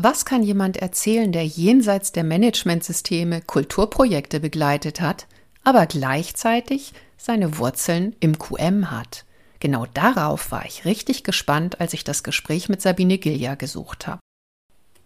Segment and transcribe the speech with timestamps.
[0.00, 5.26] Was kann jemand erzählen, der jenseits der Managementsysteme Kulturprojekte begleitet hat,
[5.64, 9.24] aber gleichzeitig seine Wurzeln im QM hat?
[9.58, 14.20] Genau darauf war ich richtig gespannt, als ich das Gespräch mit Sabine Gilja gesucht habe.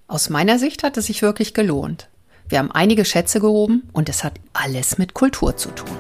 [0.09, 2.11] Aus meiner Sicht hat es sich wirklich gelohnt.
[2.51, 5.97] Wir haben einige Schätze gehoben und es hat alles mit Kultur zu tun.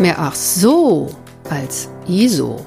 [0.00, 1.14] Mehr ach so
[1.48, 2.66] als ISO.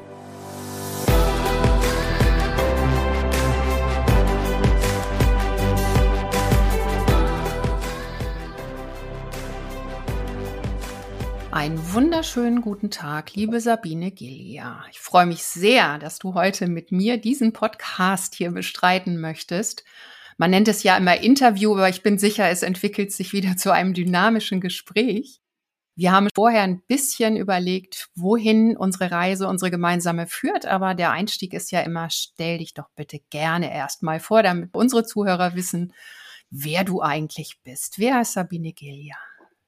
[11.61, 14.83] Einen wunderschönen guten Tag, liebe Sabine Gilia.
[14.89, 19.83] Ich freue mich sehr, dass du heute mit mir diesen Podcast hier bestreiten möchtest.
[20.39, 23.71] Man nennt es ja immer Interview, aber ich bin sicher, es entwickelt sich wieder zu
[23.71, 25.39] einem dynamischen Gespräch.
[25.95, 31.53] Wir haben vorher ein bisschen überlegt, wohin unsere Reise, unsere gemeinsame führt, aber der Einstieg
[31.53, 35.93] ist ja immer, stell dich doch bitte gerne erstmal vor, damit unsere Zuhörer wissen,
[36.49, 37.99] wer du eigentlich bist.
[37.99, 39.17] Wer ist Sabine Gilia?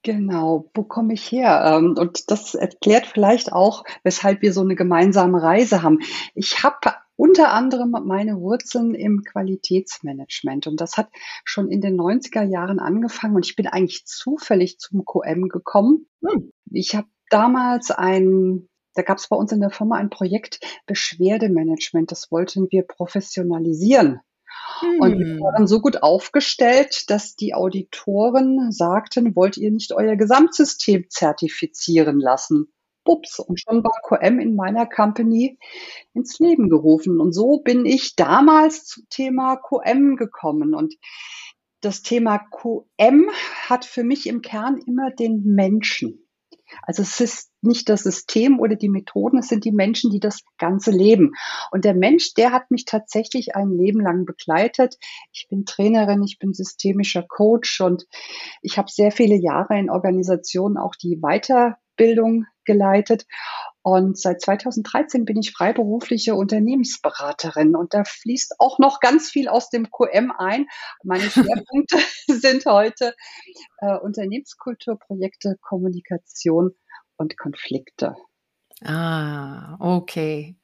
[0.04, 1.64] Genau, wo komme ich her?
[1.66, 6.00] Ähm, und das erklärt vielleicht auch, weshalb wir so eine gemeinsame Reise haben.
[6.36, 11.10] Ich habe unter anderem meine Wurzeln im Qualitätsmanagement und das hat
[11.46, 16.08] schon in den 90er Jahren angefangen und ich bin eigentlich zufällig zum QM gekommen.
[16.22, 16.52] Hm.
[16.70, 22.12] Ich habe damals ein da gab es bei uns in der Firma ein Projekt Beschwerdemanagement.
[22.12, 24.20] Das wollten wir professionalisieren.
[25.00, 25.40] Und wir hm.
[25.40, 32.74] waren so gut aufgestellt, dass die Auditoren sagten, wollt ihr nicht euer Gesamtsystem zertifizieren lassen?
[33.04, 33.40] Bups.
[33.40, 35.58] Und schon war QM in meiner Company
[36.14, 37.20] ins Leben gerufen.
[37.20, 40.74] Und so bin ich damals zum Thema QM gekommen.
[40.74, 40.96] Und
[41.82, 43.30] das Thema QM
[43.68, 46.23] hat für mich im Kern immer den Menschen.
[46.82, 50.42] Also es ist nicht das System oder die Methoden, es sind die Menschen, die das
[50.58, 51.32] Ganze leben.
[51.72, 54.98] Und der Mensch, der hat mich tatsächlich ein Leben lang begleitet.
[55.32, 58.06] Ich bin Trainerin, ich bin systemischer Coach und
[58.62, 63.26] ich habe sehr viele Jahre in Organisationen auch die Weiterbildung geleitet.
[63.84, 69.70] Und seit 2013 bin ich freiberufliche Unternehmensberaterin und da fließt auch noch ganz viel aus
[69.70, 70.68] dem QM ein.
[71.04, 73.14] Meine Schwerpunkte sind heute
[73.80, 76.72] äh, Unternehmenskulturprojekte, Kommunikation
[77.18, 78.16] und Konflikte.
[78.86, 80.56] Ah, okay.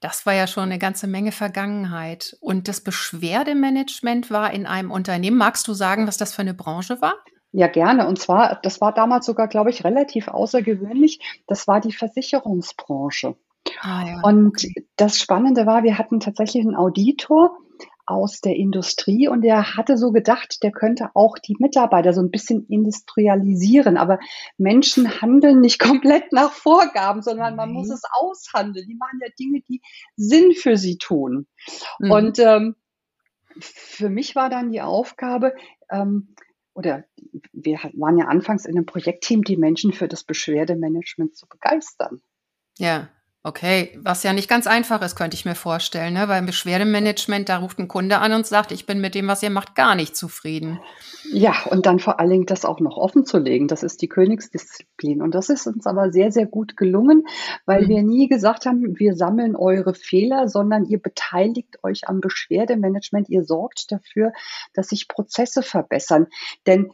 [0.00, 2.36] Das war ja schon eine ganze Menge Vergangenheit.
[2.40, 5.38] Und das Beschwerdemanagement war in einem Unternehmen.
[5.38, 7.16] Magst du sagen, was das für eine Branche war?
[7.52, 8.06] Ja, gerne.
[8.06, 11.20] Und zwar, das war damals sogar, glaube ich, relativ außergewöhnlich.
[11.46, 13.36] Das war die Versicherungsbranche.
[13.80, 14.20] Ah, ja.
[14.22, 14.66] Und
[14.96, 17.58] das Spannende war, wir hatten tatsächlich einen Auditor
[18.08, 22.30] aus der Industrie und der hatte so gedacht, der könnte auch die Mitarbeiter so ein
[22.30, 23.98] bisschen industrialisieren.
[23.98, 24.18] Aber
[24.56, 28.86] Menschen handeln nicht komplett nach Vorgaben, sondern man muss es aushandeln.
[28.88, 29.82] Die machen ja Dinge, die
[30.16, 31.46] Sinn für sie tun.
[31.98, 32.10] Mhm.
[32.10, 32.76] Und ähm,
[33.60, 35.54] für mich war dann die Aufgabe,
[35.90, 36.34] ähm,
[36.78, 37.04] oder
[37.52, 42.22] wir waren ja anfangs in einem Projektteam, die Menschen für das Beschwerdemanagement zu begeistern.
[42.78, 43.08] Ja.
[43.48, 46.28] Okay, was ja nicht ganz einfach ist, könnte ich mir vorstellen, ne?
[46.28, 49.42] Weil im Beschwerdemanagement, da ruft ein Kunde an und sagt, ich bin mit dem, was
[49.42, 50.80] ihr macht, gar nicht zufrieden.
[51.32, 54.08] Ja, und dann vor allen Dingen das auch noch offen zu legen, das ist die
[54.10, 55.22] Königsdisziplin.
[55.22, 57.24] Und das ist uns aber sehr, sehr gut gelungen,
[57.64, 57.88] weil mhm.
[57.88, 63.44] wir nie gesagt haben, wir sammeln eure Fehler, sondern ihr beteiligt euch am Beschwerdemanagement, ihr
[63.44, 64.32] sorgt dafür,
[64.74, 66.26] dass sich Prozesse verbessern.
[66.66, 66.90] Denn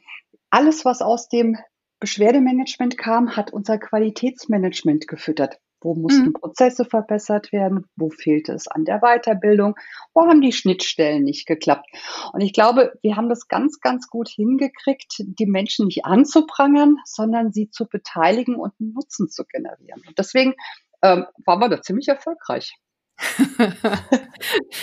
[0.51, 1.57] alles, was aus dem
[1.99, 5.59] Beschwerdemanagement kam, hat unser Qualitätsmanagement gefüttert.
[5.85, 6.33] Wo mussten mhm.
[6.33, 7.85] Prozesse verbessert werden?
[7.95, 9.77] Wo fehlte es an der Weiterbildung?
[10.15, 11.87] Wo haben die Schnittstellen nicht geklappt?
[12.33, 17.53] Und ich glaube, wir haben das ganz, ganz gut hingekriegt, die Menschen nicht anzuprangern, sondern
[17.53, 20.03] sie zu beteiligen und einen Nutzen zu generieren.
[20.09, 20.55] Und deswegen
[21.03, 22.75] ähm, waren wir da ziemlich erfolgreich.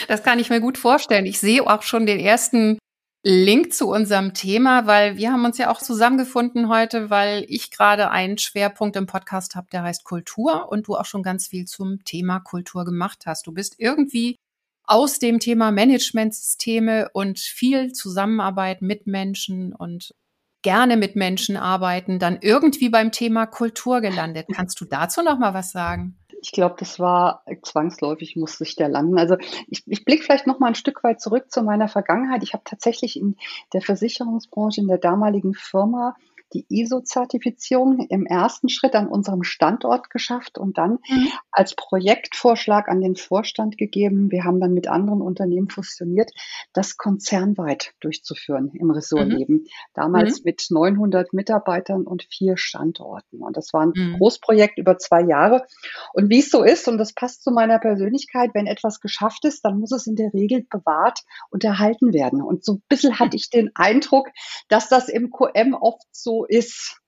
[0.07, 1.25] das kann ich mir gut vorstellen.
[1.25, 2.77] Ich sehe auch schon den ersten
[3.23, 8.09] Link zu unserem Thema, weil wir haben uns ja auch zusammengefunden heute, weil ich gerade
[8.09, 12.03] einen Schwerpunkt im Podcast habe, der heißt Kultur und du auch schon ganz viel zum
[12.03, 13.45] Thema Kultur gemacht hast.
[13.45, 14.38] Du bist irgendwie
[14.85, 20.15] aus dem Thema Managementsysteme und viel Zusammenarbeit mit Menschen und
[20.63, 24.47] gerne mit Menschen arbeiten, dann irgendwie beim Thema Kultur gelandet.
[24.53, 26.17] Kannst du dazu noch mal was sagen?
[26.41, 29.19] Ich glaube, das war zwangsläufig, musste ich da landen.
[29.19, 32.41] Also ich, ich blicke vielleicht noch mal ein Stück weit zurück zu meiner Vergangenheit.
[32.41, 33.38] Ich habe tatsächlich in
[33.73, 36.15] der Versicherungsbranche in der damaligen Firma
[36.53, 41.27] die ISO-Zertifizierung im ersten Schritt an unserem Standort geschafft und dann mhm.
[41.51, 44.31] als Projektvorschlag an den Vorstand gegeben.
[44.31, 46.31] Wir haben dann mit anderen Unternehmen fusioniert,
[46.74, 49.56] das konzernweit durchzuführen im Ressortleben.
[49.56, 49.68] Mhm.
[49.94, 50.44] Damals mhm.
[50.45, 53.42] mit 900 Mitarbeitern und vier Standorten.
[53.42, 54.18] Und das war ein mhm.
[54.18, 55.65] Großprojekt über zwei Jahre.
[56.13, 59.63] Und wie es so ist, und das passt zu meiner Persönlichkeit, wenn etwas geschafft ist,
[59.63, 61.19] dann muss es in der Regel bewahrt
[61.50, 62.42] und erhalten werden.
[62.42, 64.27] Und so ein bisschen hatte ich den Eindruck,
[64.68, 66.99] dass das im QM oft so ist.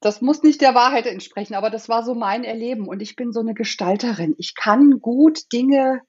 [0.00, 2.88] Das muss nicht der Wahrheit entsprechen, aber das war so mein Erleben.
[2.88, 4.34] Und ich bin so eine Gestalterin.
[4.38, 6.02] Ich kann gut Dinge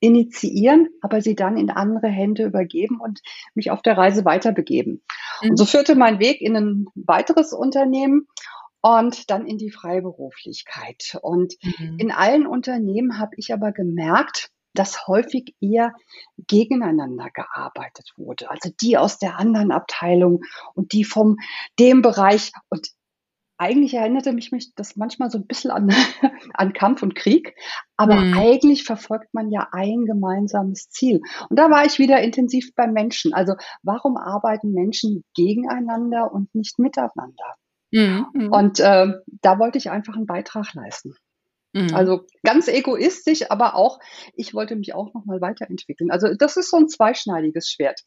[0.00, 3.20] initiieren, aber sie dann in andere Hände übergeben und
[3.54, 5.02] mich auf der Reise weiterbegeben.
[5.42, 5.50] Mhm.
[5.50, 8.26] Und so führte mein Weg in ein weiteres Unternehmen
[8.82, 11.18] und dann in die Freiberuflichkeit.
[11.22, 11.96] Und mhm.
[11.98, 15.92] in allen Unternehmen habe ich aber gemerkt, dass häufig eher
[16.46, 18.50] gegeneinander gearbeitet wurde.
[18.50, 20.42] Also die aus der anderen Abteilung
[20.74, 21.36] und die vom
[21.78, 22.52] dem Bereich.
[22.68, 22.88] Und
[23.58, 25.88] eigentlich erinnerte mich, mich das manchmal so ein bisschen an,
[26.54, 27.54] an Kampf und Krieg.
[27.96, 28.34] Aber mhm.
[28.34, 31.20] eigentlich verfolgt man ja ein gemeinsames Ziel.
[31.48, 33.32] Und da war ich wieder intensiv beim Menschen.
[33.32, 37.56] Also warum arbeiten Menschen gegeneinander und nicht miteinander?
[37.92, 38.52] Mhm.
[38.52, 41.14] Und äh, da wollte ich einfach einen Beitrag leisten.
[41.76, 41.94] Mhm.
[41.94, 44.00] Also ganz egoistisch, aber auch,
[44.34, 46.10] ich wollte mich auch nochmal weiterentwickeln.
[46.10, 48.00] Also das ist so ein zweischneidiges Schwert.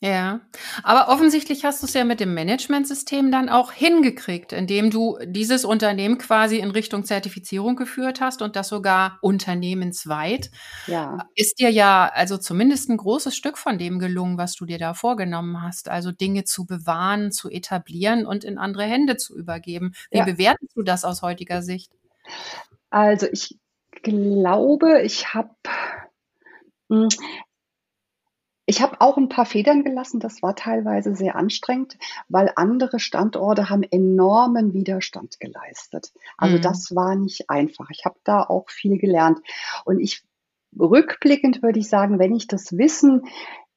[0.00, 0.42] Ja,
[0.82, 5.64] aber offensichtlich hast du es ja mit dem Managementsystem dann auch hingekriegt, indem du dieses
[5.64, 10.50] Unternehmen quasi in Richtung Zertifizierung geführt hast und das sogar unternehmensweit.
[10.86, 11.26] Ja.
[11.34, 14.92] Ist dir ja also zumindest ein großes Stück von dem gelungen, was du dir da
[14.92, 19.94] vorgenommen hast, also Dinge zu bewahren, zu etablieren und in andere Hände zu übergeben.
[20.10, 20.24] Wie ja.
[20.26, 21.90] bewertest du das aus heutiger Sicht?
[22.94, 23.58] Also ich
[24.04, 25.50] glaube, ich habe
[26.88, 27.08] hm,
[28.66, 30.20] ich habe auch ein paar Federn gelassen.
[30.20, 31.98] Das war teilweise sehr anstrengend,
[32.28, 36.12] weil andere Standorte haben enormen Widerstand geleistet.
[36.38, 36.62] Also mhm.
[36.62, 37.90] das war nicht einfach.
[37.90, 39.40] Ich habe da auch viel gelernt.
[39.84, 40.22] Und ich
[40.78, 43.22] rückblickend würde ich sagen, wenn ich das Wissen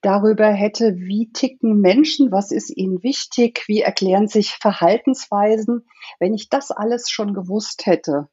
[0.02, 5.88] darüber hätte, wie ticken Menschen, was ist ihnen wichtig, wie erklären sich Verhaltensweisen,
[6.20, 8.30] wenn ich das alles schon gewusst hätte,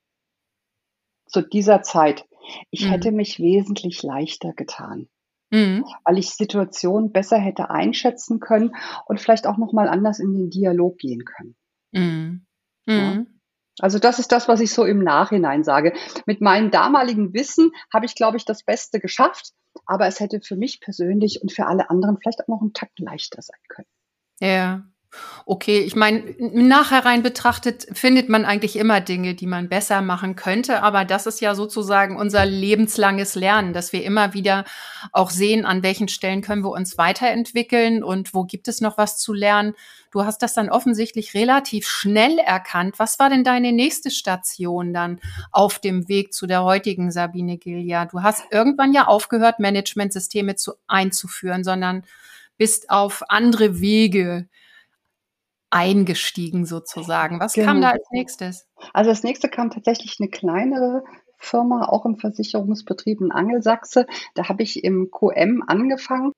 [1.26, 2.26] zu dieser Zeit,
[2.70, 2.90] ich mhm.
[2.90, 5.08] hätte mich wesentlich leichter getan.
[5.50, 5.84] Mhm.
[6.04, 8.74] Weil ich Situationen besser hätte einschätzen können
[9.06, 11.56] und vielleicht auch nochmal anders in den Dialog gehen können.
[11.92, 12.46] Mhm.
[12.86, 13.14] Ja?
[13.14, 13.40] Mhm.
[13.80, 15.94] Also das ist das, was ich so im Nachhinein sage.
[16.26, 19.52] Mit meinem damaligen Wissen habe ich, glaube ich, das Beste geschafft,
[19.86, 23.00] aber es hätte für mich persönlich und für alle anderen vielleicht auch noch einen Takt
[23.00, 23.88] leichter sein können.
[24.40, 24.84] Ja,
[25.46, 30.82] Okay, ich meine, nachherein betrachtet findet man eigentlich immer Dinge, die man besser machen könnte,
[30.82, 34.64] aber das ist ja sozusagen unser lebenslanges Lernen, dass wir immer wieder
[35.12, 39.18] auch sehen, an welchen Stellen können wir uns weiterentwickeln und wo gibt es noch was
[39.18, 39.74] zu lernen.
[40.10, 42.98] Du hast das dann offensichtlich relativ schnell erkannt.
[42.98, 45.20] Was war denn deine nächste Station dann
[45.50, 48.06] auf dem Weg zu der heutigen Sabine Gilja?
[48.06, 52.04] Du hast irgendwann ja aufgehört, Managementsysteme zu einzuführen, sondern
[52.56, 54.48] bist auf andere Wege
[55.74, 57.40] eingestiegen sozusagen.
[57.40, 57.66] Was genau.
[57.66, 58.66] kam da als nächstes?
[58.92, 61.02] Also als nächstes kam tatsächlich eine kleinere
[61.36, 64.06] Firma, auch im Versicherungsbetrieb in Angelsachse.
[64.34, 66.32] Da habe ich im QM angefangen.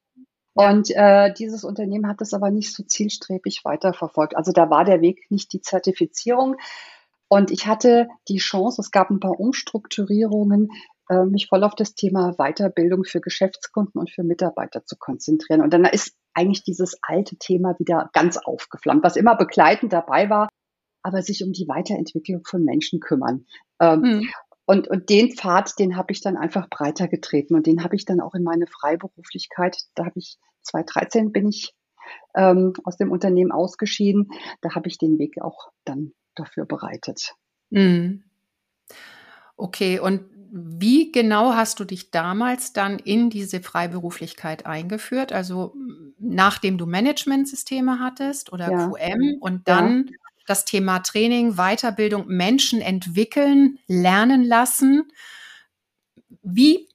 [0.55, 4.35] Und äh, dieses Unternehmen hat das aber nicht so zielstrebig weiterverfolgt.
[4.35, 6.57] Also da war der Weg nicht die Zertifizierung.
[7.29, 10.71] Und ich hatte die Chance, es gab ein paar Umstrukturierungen,
[11.11, 15.61] äh, mich voll auf das Thema Weiterbildung für Geschäftskunden und für Mitarbeiter zu konzentrieren.
[15.61, 20.49] Und dann ist eigentlich dieses alte Thema wieder ganz aufgeflammt, was immer begleitend dabei war,
[21.03, 23.47] aber sich um die Weiterentwicklung von Menschen kümmern.
[23.81, 24.31] Ähm, mhm.
[24.67, 28.05] Und, und den Pfad, den habe ich dann einfach breiter getreten und den habe ich
[28.05, 31.73] dann auch in meine Freiberuflichkeit, da habe ich 2013 bin ich
[32.35, 34.29] ähm, aus dem Unternehmen ausgeschieden,
[34.61, 37.35] da habe ich den Weg auch dann dafür bereitet.
[37.71, 38.25] Mhm.
[39.57, 45.33] Okay, und wie genau hast du dich damals dann in diese Freiberuflichkeit eingeführt?
[45.33, 45.75] Also
[46.19, 48.89] nachdem du Managementsysteme hattest oder ja.
[48.89, 50.13] QM und dann ja.
[50.47, 55.05] das Thema Training, Weiterbildung, Menschen entwickeln, lernen lassen.
[56.43, 56.89] Wie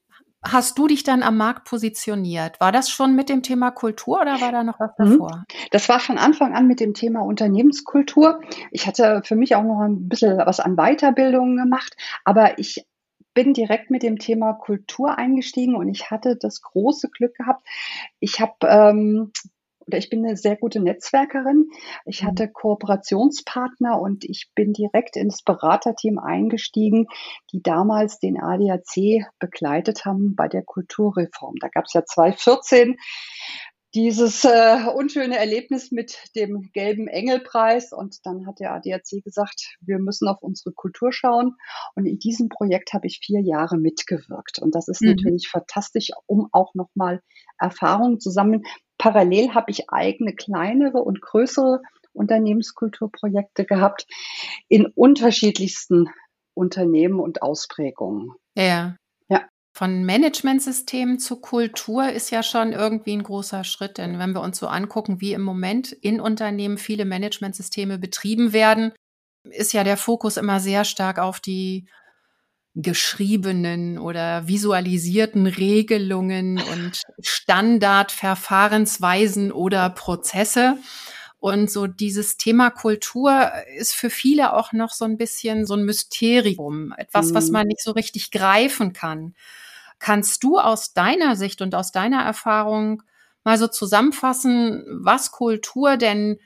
[0.43, 2.59] hast du dich dann am Markt positioniert?
[2.59, 5.11] War das schon mit dem Thema Kultur oder war da noch was mhm.
[5.11, 5.43] davor?
[5.69, 8.41] Das war von Anfang an mit dem Thema Unternehmenskultur.
[8.71, 12.85] Ich hatte für mich auch noch ein bisschen was an Weiterbildung gemacht, aber ich
[13.33, 17.65] bin direkt mit dem Thema Kultur eingestiegen und ich hatte das große Glück gehabt.
[18.19, 19.31] Ich habe ähm,
[19.87, 21.69] oder ich bin eine sehr gute Netzwerkerin.
[22.05, 22.27] Ich mhm.
[22.27, 27.07] hatte Kooperationspartner und ich bin direkt ins Beraterteam eingestiegen,
[27.51, 31.55] die damals den ADAC begleitet haben bei der Kulturreform.
[31.59, 32.97] Da gab es ja 2014
[33.93, 37.91] dieses äh, unschöne Erlebnis mit dem gelben Engelpreis.
[37.91, 41.55] Und dann hat der ADAC gesagt, wir müssen auf unsere Kultur schauen.
[41.95, 44.59] Und in diesem Projekt habe ich vier Jahre mitgewirkt.
[44.59, 45.09] Und das ist mhm.
[45.09, 47.21] natürlich fantastisch, um auch nochmal
[47.59, 48.63] Erfahrungen zu sammeln.
[48.97, 51.81] Parallel habe ich eigene kleinere und größere
[52.13, 54.05] Unternehmenskulturprojekte gehabt
[54.67, 56.09] in unterschiedlichsten
[56.53, 58.31] Unternehmen und Ausprägungen.
[58.55, 58.95] Ja.
[59.81, 64.59] Von Managementsystemen zu Kultur ist ja schon irgendwie ein großer Schritt, denn wenn wir uns
[64.59, 68.93] so angucken, wie im Moment in Unternehmen viele Managementsysteme betrieben werden,
[69.43, 71.87] ist ja der Fokus immer sehr stark auf die
[72.75, 80.77] geschriebenen oder visualisierten Regelungen und Standardverfahrensweisen oder Prozesse.
[81.39, 85.85] Und so dieses Thema Kultur ist für viele auch noch so ein bisschen so ein
[85.85, 87.53] Mysterium, etwas, was mhm.
[87.53, 89.33] man nicht so richtig greifen kann.
[90.01, 93.03] Kannst du aus deiner Sicht und aus deiner Erfahrung
[93.43, 96.39] mal so zusammenfassen, was Kultur denn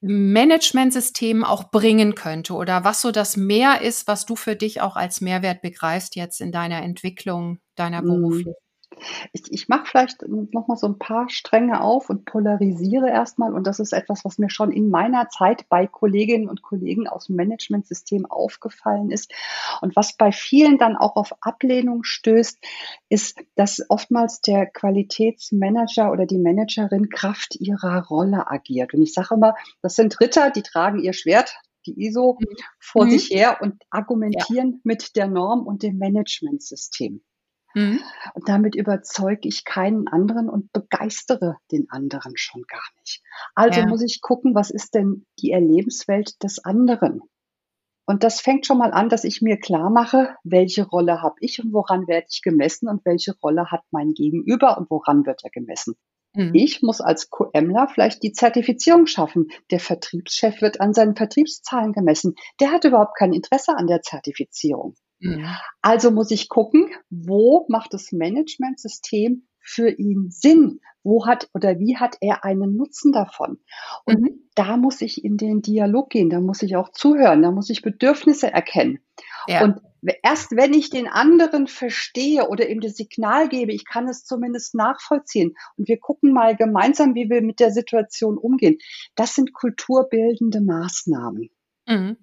[0.00, 4.96] Managementsystemen auch bringen könnte oder was so das Mehr ist, was du für dich auch
[4.96, 8.08] als Mehrwert begreifst jetzt in deiner Entwicklung deiner mhm.
[9.32, 13.54] Ich, ich mache vielleicht noch mal so ein paar Stränge auf und polarisiere erstmal.
[13.54, 17.26] Und das ist etwas, was mir schon in meiner Zeit bei Kolleginnen und Kollegen aus
[17.26, 19.32] dem Managementsystem aufgefallen ist.
[19.80, 22.58] Und was bei vielen dann auch auf Ablehnung stößt,
[23.08, 28.94] ist, dass oftmals der Qualitätsmanager oder die Managerin Kraft ihrer Rolle agiert.
[28.94, 31.54] Und ich sage immer, das sind Ritter, die tragen ihr Schwert,
[31.86, 32.56] die ISO mhm.
[32.78, 33.10] vor mhm.
[33.10, 34.80] sich her und argumentieren ja.
[34.84, 37.22] mit der Norm und dem Managementsystem.
[37.74, 38.00] Mhm.
[38.34, 43.22] Und damit überzeuge ich keinen anderen und begeistere den anderen schon gar nicht.
[43.54, 43.86] Also ja.
[43.86, 47.20] muss ich gucken, was ist denn die Erlebenswelt des anderen?
[48.04, 51.62] Und das fängt schon mal an, dass ich mir klar mache, welche Rolle habe ich
[51.62, 55.50] und woran werde ich gemessen und welche Rolle hat mein Gegenüber und woran wird er
[55.50, 55.94] gemessen.
[56.34, 56.50] Mhm.
[56.54, 59.48] Ich muss als QMler vielleicht die Zertifizierung schaffen.
[59.70, 62.34] Der Vertriebschef wird an seinen Vertriebszahlen gemessen.
[62.60, 64.94] Der hat überhaupt kein Interesse an der Zertifizierung.
[65.22, 65.46] Mhm.
[65.80, 70.80] Also muss ich gucken, wo macht das Managementsystem für ihn Sinn?
[71.04, 73.58] Wo hat oder wie hat er einen Nutzen davon?
[74.04, 74.48] Und mhm.
[74.54, 77.82] da muss ich in den Dialog gehen, da muss ich auch zuhören, da muss ich
[77.82, 78.98] Bedürfnisse erkennen.
[79.46, 79.64] Ja.
[79.64, 79.80] Und
[80.22, 84.74] erst wenn ich den anderen verstehe oder ihm das Signal gebe, ich kann es zumindest
[84.74, 88.78] nachvollziehen und wir gucken mal gemeinsam, wie wir mit der Situation umgehen.
[89.14, 91.50] Das sind kulturbildende Maßnahmen.
[91.86, 92.16] Mhm.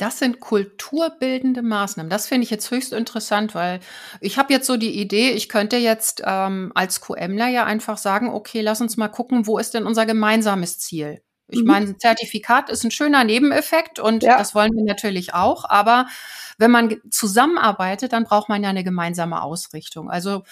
[0.00, 2.08] Das sind kulturbildende Maßnahmen.
[2.08, 3.80] Das finde ich jetzt höchst interessant, weil
[4.22, 8.30] ich habe jetzt so die Idee, ich könnte jetzt ähm, als QMler ja einfach sagen,
[8.30, 11.20] okay, lass uns mal gucken, wo ist denn unser gemeinsames Ziel?
[11.50, 11.66] Ich mhm.
[11.66, 14.38] meine, Zertifikat ist ein schöner Nebeneffekt und ja.
[14.38, 15.64] das wollen wir natürlich auch.
[15.68, 16.06] Aber
[16.58, 20.10] wenn man zusammenarbeitet, dann braucht man ja eine gemeinsame Ausrichtung.
[20.10, 20.42] Also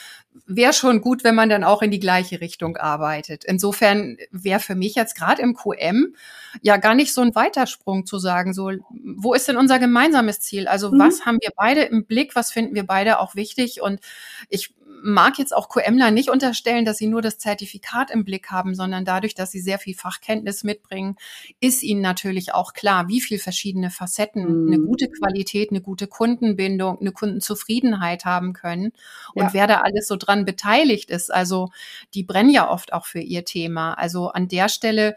[0.47, 3.45] wäre schon gut, wenn man dann auch in die gleiche Richtung arbeitet.
[3.45, 6.14] Insofern wäre für mich jetzt gerade im QM
[6.62, 8.71] ja gar nicht so ein Weitersprung zu sagen, so,
[9.17, 10.67] wo ist denn unser gemeinsames Ziel?
[10.67, 10.99] Also mhm.
[10.99, 12.35] was haben wir beide im Blick?
[12.35, 13.83] Was finden wir beide auch wichtig?
[13.83, 14.00] Und
[14.49, 18.75] ich mag jetzt auch QMler nicht unterstellen, dass sie nur das Zertifikat im Blick haben,
[18.75, 21.17] sondern dadurch, dass sie sehr viel Fachkenntnis mitbringen,
[21.61, 24.73] ist ihnen natürlich auch klar, wie viel verschiedene Facetten mhm.
[24.73, 28.93] eine gute Qualität, eine gute Kundenbindung, eine Kundenzufriedenheit haben können
[29.35, 29.52] und ja.
[29.52, 31.33] wer da alles so dran beteiligt ist.
[31.33, 31.69] Also
[32.14, 33.95] die brennen ja oft auch für ihr Thema.
[33.95, 35.17] Also an der Stelle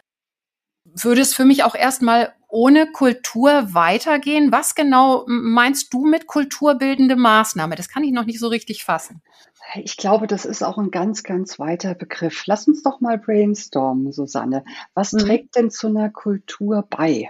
[0.83, 4.51] würde es für mich auch erstmal ohne Kultur weitergehen.
[4.51, 7.75] Was genau meinst du mit kulturbildende Maßnahme?
[7.75, 9.21] Das kann ich noch nicht so richtig fassen.
[9.75, 12.44] Ich glaube, das ist auch ein ganz, ganz weiter Begriff.
[12.46, 14.63] Lass uns doch mal brainstormen, Susanne.
[14.94, 15.20] Was mhm.
[15.20, 17.30] trägt denn zu einer Kultur bei?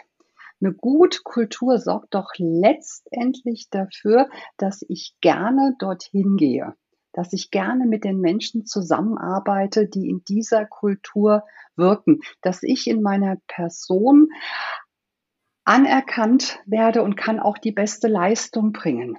[0.61, 6.75] Eine gute Kultur sorgt doch letztendlich dafür, dass ich gerne dorthin gehe,
[7.13, 11.43] dass ich gerne mit den Menschen zusammenarbeite, die in dieser Kultur
[11.75, 14.29] wirken, dass ich in meiner Person
[15.63, 19.17] anerkannt werde und kann auch die beste Leistung bringen.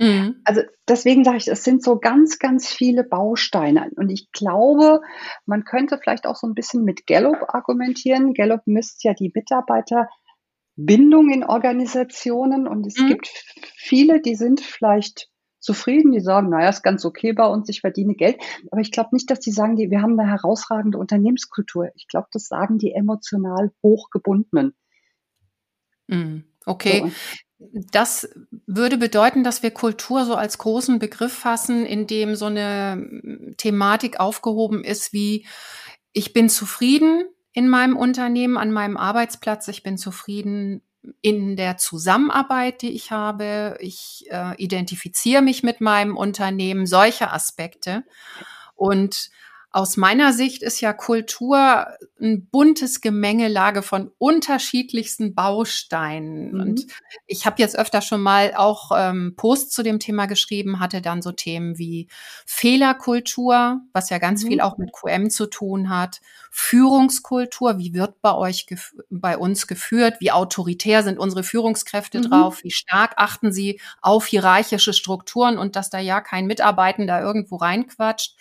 [0.00, 0.40] Mhm.
[0.44, 3.90] Also deswegen sage ich, es sind so ganz, ganz viele Bausteine.
[3.96, 5.02] Und ich glaube,
[5.44, 8.32] man könnte vielleicht auch so ein bisschen mit Gallup argumentieren.
[8.32, 13.08] Gallup misst ja die Mitarbeiterbindung in Organisationen und es mhm.
[13.08, 13.28] gibt
[13.76, 15.28] viele, die sind vielleicht
[15.58, 18.40] zufrieden, die sagen, naja, ist ganz okay bei uns, ich verdiene Geld.
[18.70, 21.90] Aber ich glaube nicht, dass die sagen, die, wir haben eine herausragende Unternehmenskultur.
[21.94, 24.72] Ich glaube, das sagen die emotional hochgebundenen.
[26.06, 26.44] Mhm.
[26.64, 27.02] Okay.
[27.04, 27.10] So.
[27.92, 28.28] Das
[28.66, 34.18] würde bedeuten, dass wir Kultur so als großen Begriff fassen, in dem so eine Thematik
[34.18, 35.46] aufgehoben ist wie
[36.12, 39.68] ich bin zufrieden in meinem Unternehmen, an meinem Arbeitsplatz.
[39.68, 40.82] Ich bin zufrieden
[41.22, 43.76] in der Zusammenarbeit, die ich habe.
[43.80, 48.04] Ich äh, identifiziere mich mit meinem Unternehmen, solche Aspekte.
[48.74, 49.30] Und
[49.72, 51.86] aus meiner Sicht ist ja Kultur
[52.20, 56.52] ein buntes Gemengelage von unterschiedlichsten Bausteinen.
[56.52, 56.60] Mhm.
[56.60, 56.86] Und
[57.26, 61.22] ich habe jetzt öfter schon mal auch ähm, Posts zu dem Thema geschrieben, hatte dann
[61.22, 62.08] so Themen wie
[62.46, 64.48] Fehlerkultur, was ja ganz mhm.
[64.48, 68.66] viel auch mit QM zu tun hat, Führungskultur, wie wird bei euch
[69.08, 72.22] bei uns geführt, wie autoritär sind unsere Führungskräfte mhm.
[72.22, 77.54] drauf, wie stark achten sie auf hierarchische Strukturen und dass da ja kein Mitarbeitender irgendwo
[77.56, 78.39] reinquatscht.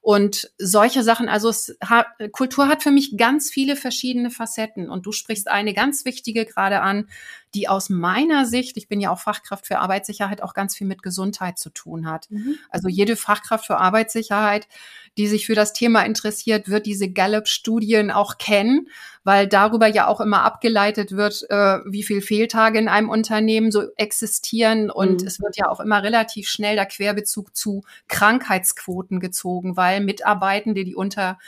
[0.00, 4.88] Und solche Sachen, also hat, Kultur hat für mich ganz viele verschiedene Facetten.
[4.88, 7.08] Und du sprichst eine ganz wichtige gerade an,
[7.54, 11.02] die aus meiner Sicht, ich bin ja auch Fachkraft für Arbeitssicherheit, auch ganz viel mit
[11.02, 12.30] Gesundheit zu tun hat.
[12.30, 12.56] Mhm.
[12.70, 14.68] Also jede Fachkraft für Arbeitssicherheit,
[15.16, 18.88] die sich für das Thema interessiert, wird diese Gallup-Studien auch kennen,
[19.24, 23.84] weil darüber ja auch immer abgeleitet wird, äh, wie viel Fehltage in einem Unternehmen so
[23.96, 24.90] existieren.
[24.90, 25.26] Und mhm.
[25.26, 30.94] es wird ja auch immer relativ schnell der Querbezug zu Krankheitsquoten gezogen, weil Mitarbeitende, die
[30.94, 31.38] unter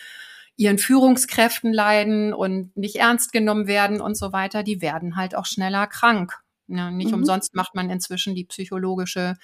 [0.61, 5.47] ihren Führungskräften leiden und nicht ernst genommen werden und so weiter, die werden halt auch
[5.47, 6.38] schneller krank.
[6.69, 7.21] Ja, nicht mhm.
[7.21, 9.37] umsonst macht man inzwischen die psychologische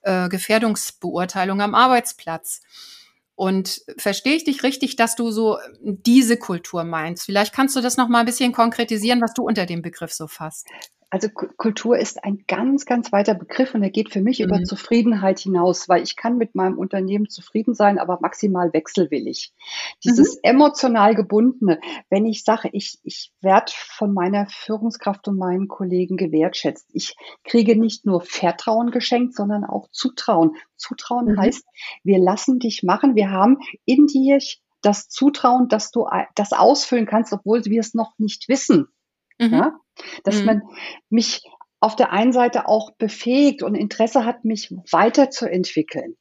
[0.00, 2.62] äh, Gefährdungsbeurteilung am Arbeitsplatz.
[3.34, 7.26] Und verstehe ich dich richtig, dass du so diese Kultur meinst?
[7.26, 10.28] Vielleicht kannst du das noch mal ein bisschen konkretisieren, was du unter dem Begriff so
[10.28, 10.66] fasst.
[11.14, 14.46] Also Kultur ist ein ganz, ganz weiter Begriff und er geht für mich mhm.
[14.46, 19.54] über Zufriedenheit hinaus, weil ich kann mit meinem Unternehmen zufrieden sein, aber maximal wechselwillig.
[20.02, 20.40] Dieses mhm.
[20.42, 21.78] emotional gebundene,
[22.10, 26.90] wenn ich sage, ich, ich werde von meiner Führungskraft und meinen Kollegen gewertschätzt.
[26.92, 30.56] Ich kriege nicht nur Vertrauen geschenkt, sondern auch Zutrauen.
[30.76, 31.38] Zutrauen mhm.
[31.38, 31.64] heißt,
[32.02, 33.14] wir lassen dich machen.
[33.14, 34.40] Wir haben in dir
[34.82, 38.88] das Zutrauen, dass du das ausfüllen kannst, obwohl wir es noch nicht wissen.
[39.38, 39.52] Mhm.
[39.52, 39.80] Ja?
[40.24, 40.46] Dass mhm.
[40.46, 40.62] man
[41.08, 41.42] mich
[41.80, 46.16] auf der einen Seite auch befähigt und Interesse hat, mich weiterzuentwickeln.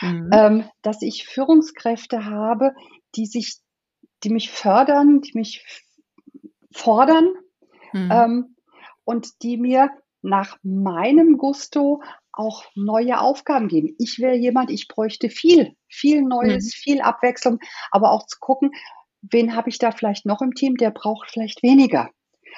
[0.00, 0.30] Mhm.
[0.32, 2.74] Ähm, dass ich Führungskräfte habe,
[3.14, 3.58] die sich,
[4.24, 5.64] die mich fördern, die mich
[6.72, 7.34] fordern
[7.92, 8.10] mhm.
[8.12, 8.56] ähm,
[9.04, 9.90] und die mir
[10.22, 13.94] nach meinem Gusto auch neue Aufgaben geben.
[13.98, 16.70] Ich wäre jemand, ich bräuchte viel, viel Neues, mhm.
[16.70, 17.60] viel Abwechslung,
[17.90, 18.72] aber auch zu gucken,
[19.22, 22.10] wen habe ich da vielleicht noch im Team, der braucht vielleicht weniger.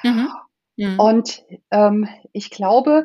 [0.03, 0.29] Mhm.
[0.79, 1.01] Mhm.
[1.01, 3.05] Und ähm, ich glaube,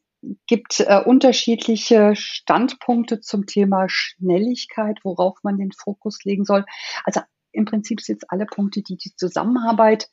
[0.48, 6.66] gibt äh, unterschiedliche Standpunkte zum Thema Schnelligkeit, worauf man den Fokus legen soll.
[7.04, 10.10] Also im Prinzip sind es alle Punkte, die die Zusammenarbeit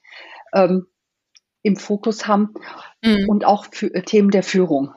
[0.55, 0.87] ähm,
[1.63, 2.55] im Fokus haben
[3.03, 3.29] mm.
[3.29, 4.93] und auch für, äh, Themen der Führung.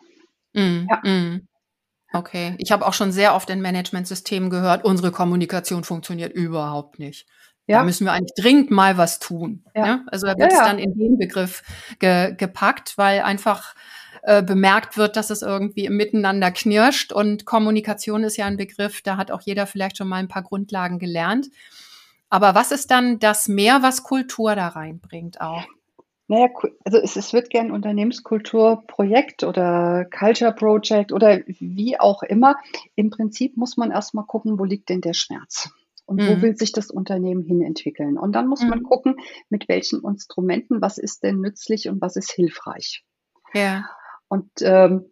[0.54, 1.02] Mm, ja.
[1.04, 1.48] Mm.
[2.14, 7.28] Okay, ich habe auch schon sehr oft in Managementsystemen gehört, unsere Kommunikation funktioniert überhaupt nicht.
[7.68, 7.80] Ja.
[7.80, 9.66] Da müssen wir eigentlich dringend mal was tun.
[9.76, 9.86] Ja.
[9.86, 10.06] ja?
[10.08, 11.64] Also da wird es ja, dann in den Begriff
[12.00, 13.76] ge gepackt, weil einfach
[14.28, 17.14] äh, bemerkt wird, dass es irgendwie im Miteinander knirscht.
[17.14, 20.44] Und Kommunikation ist ja ein Begriff, da hat auch jeder vielleicht schon mal ein paar
[20.44, 21.48] Grundlagen gelernt.
[22.30, 25.64] Aber was ist dann das Mehr, was Kultur da reinbringt auch?
[26.28, 26.50] Naja,
[26.84, 32.58] also es, es wird gern Unternehmenskulturprojekt oder Culture Project oder wie auch immer.
[32.96, 35.70] Im Prinzip muss man erstmal gucken, wo liegt denn der Schmerz?
[36.06, 36.28] und mhm.
[36.28, 38.18] wo will sich das Unternehmen hin entwickeln.
[38.18, 38.70] Und dann muss mhm.
[38.70, 39.16] man gucken,
[39.50, 43.04] mit welchen Instrumenten, was ist denn nützlich und was ist hilfreich.
[43.54, 43.86] Ja.
[44.30, 45.12] Und ähm,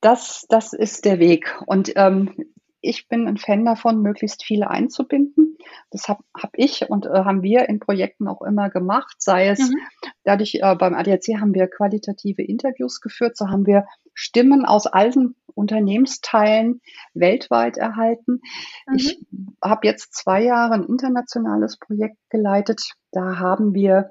[0.00, 1.60] das, das ist der Weg.
[1.66, 2.34] Und ähm,
[2.80, 5.58] ich bin ein Fan davon, möglichst viele einzubinden.
[5.90, 9.58] Das habe hab ich und äh, haben wir in Projekten auch immer gemacht, sei es
[9.58, 9.76] mhm.
[10.24, 15.36] dadurch, äh, beim ADAC haben wir qualitative Interviews geführt, so haben wir Stimmen aus allen
[15.54, 16.80] Unternehmensteilen
[17.12, 18.40] weltweit erhalten.
[18.86, 18.96] Mhm.
[18.96, 19.26] Ich
[19.62, 22.80] habe jetzt zwei Jahre ein internationales Projekt geleitet.
[23.12, 24.10] Da haben wir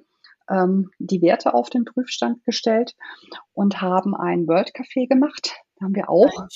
[0.50, 2.96] ähm, die Werte auf den Prüfstand gestellt
[3.54, 5.56] und haben ein World Café gemacht.
[5.76, 6.48] Da haben wir auch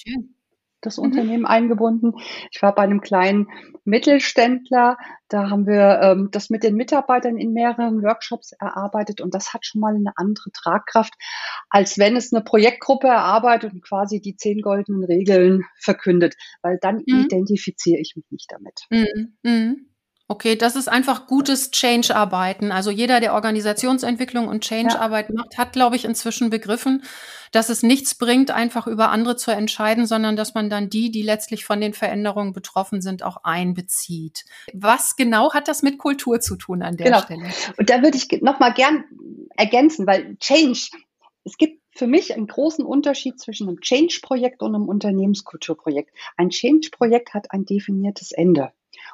[0.83, 1.05] das mhm.
[1.05, 2.13] Unternehmen eingebunden.
[2.51, 3.47] Ich war bei einem kleinen
[3.85, 4.97] Mittelständler,
[5.29, 9.65] da haben wir ähm, das mit den Mitarbeitern in mehreren Workshops erarbeitet und das hat
[9.65, 11.13] schon mal eine andere Tragkraft,
[11.69, 16.97] als wenn es eine Projektgruppe erarbeitet und quasi die zehn goldenen Regeln verkündet, weil dann
[16.97, 17.25] mhm.
[17.25, 18.81] identifiziere ich mich nicht damit.
[19.43, 19.87] Mhm.
[20.33, 22.71] Okay, das ist einfach gutes Change-Arbeiten.
[22.71, 25.35] Also jeder, der Organisationsentwicklung und Change-Arbeit ja.
[25.35, 27.03] macht, hat, glaube ich, inzwischen begriffen,
[27.51, 31.21] dass es nichts bringt, einfach über andere zu entscheiden, sondern dass man dann die, die
[31.21, 34.45] letztlich von den Veränderungen betroffen sind, auch einbezieht.
[34.73, 37.21] Was genau hat das mit Kultur zu tun an der genau.
[37.21, 37.51] Stelle?
[37.77, 39.03] Und da würde ich noch mal gern
[39.55, 40.89] ergänzen, weil Change,
[41.43, 46.09] es gibt für mich einen großen Unterschied zwischen einem Change-Projekt und einem Unternehmenskulturprojekt.
[46.37, 48.71] Ein Change-Projekt hat ein definiertes Ende.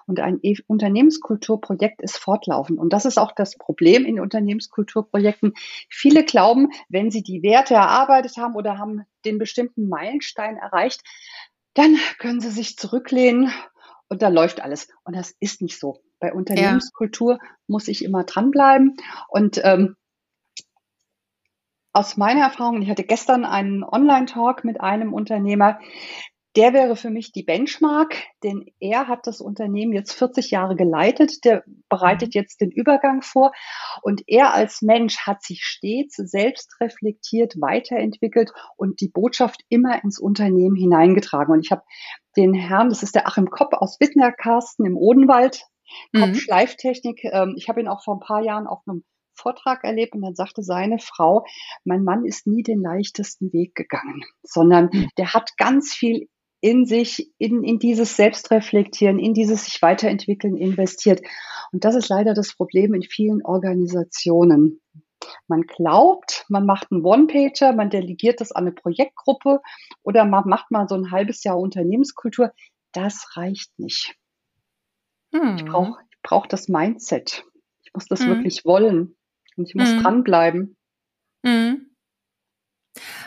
[0.10, 2.80] Und ein e Unternehmenskulturprojekt ist fortlaufend.
[2.80, 5.54] Und das ist auch das Problem in Unternehmenskulturprojekten.
[5.88, 11.04] Viele glauben, wenn sie die Werte erarbeitet haben oder haben den bestimmten Meilenstein erreicht,
[11.76, 13.54] dann können sie sich zurücklehnen
[14.08, 14.88] und da läuft alles.
[15.04, 16.02] Und das ist nicht so.
[16.20, 17.50] Bei Unternehmenskultur ja.
[17.68, 18.98] muss ich immer dranbleiben.
[19.28, 19.96] Und ähm,
[21.94, 25.80] aus meiner Erfahrung, ich hatte gestern einen Online-Talk mit einem Unternehmer,
[26.60, 31.46] der wäre für mich die Benchmark, denn er hat das Unternehmen jetzt 40 Jahre geleitet,
[31.46, 32.42] der bereitet mhm.
[32.42, 33.54] jetzt den Übergang vor
[34.02, 40.20] und er als Mensch hat sich stets selbst reflektiert, weiterentwickelt und die Botschaft immer ins
[40.20, 41.54] Unternehmen hineingetragen.
[41.54, 41.84] Und ich habe
[42.36, 45.64] den Herrn, das ist der Achim Kopp aus Wittnerkarsten im Odenwald,
[46.14, 46.36] Kopp mhm.
[46.36, 50.24] Schleiftechnik, ähm, ich habe ihn auch vor ein paar Jahren auf einem Vortrag erlebt und
[50.24, 51.46] dann sagte seine Frau,
[51.86, 55.08] mein Mann ist nie den leichtesten Weg gegangen, sondern mhm.
[55.18, 56.28] der hat ganz viel
[56.62, 61.22] in sich, in, in dieses Selbstreflektieren, in dieses sich weiterentwickeln investiert.
[61.72, 64.82] Und das ist leider das Problem in vielen Organisationen.
[65.48, 69.62] Man glaubt, man macht einen One-Pager, man delegiert das an eine Projektgruppe
[70.02, 72.52] oder man macht mal so ein halbes Jahr Unternehmenskultur.
[72.94, 74.16] Das reicht nicht.
[75.34, 75.58] Hm.
[75.58, 77.46] Ich brauche ich brauch das Mindset.
[77.84, 78.28] Ich muss das hm.
[78.28, 79.16] wirklich wollen
[79.56, 80.02] und ich muss hm.
[80.02, 80.78] dranbleiben.
[81.46, 81.89] Hm.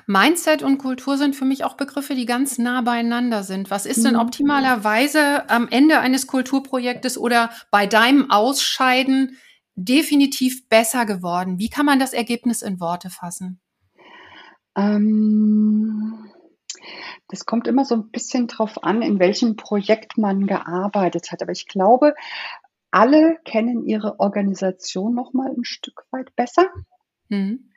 [0.06, 3.70] Mindset und Kultur sind für mich auch Begriffe, die ganz nah beieinander sind.
[3.70, 4.20] Was ist denn mhm.
[4.20, 9.38] optimalerweise am Ende eines Kulturprojektes oder bei deinem Ausscheiden
[9.74, 11.58] definitiv besser geworden?
[11.58, 13.60] Wie kann man das Ergebnis in Worte fassen?
[14.76, 16.30] Ähm,
[17.28, 21.42] das kommt immer so ein bisschen drauf an, in welchem Projekt man gearbeitet hat.
[21.42, 22.14] Aber ich glaube,
[22.90, 26.66] alle kennen ihre Organisation noch mal ein Stück weit besser.
[27.28, 27.71] Mhm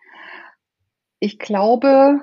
[1.19, 2.21] ich glaube,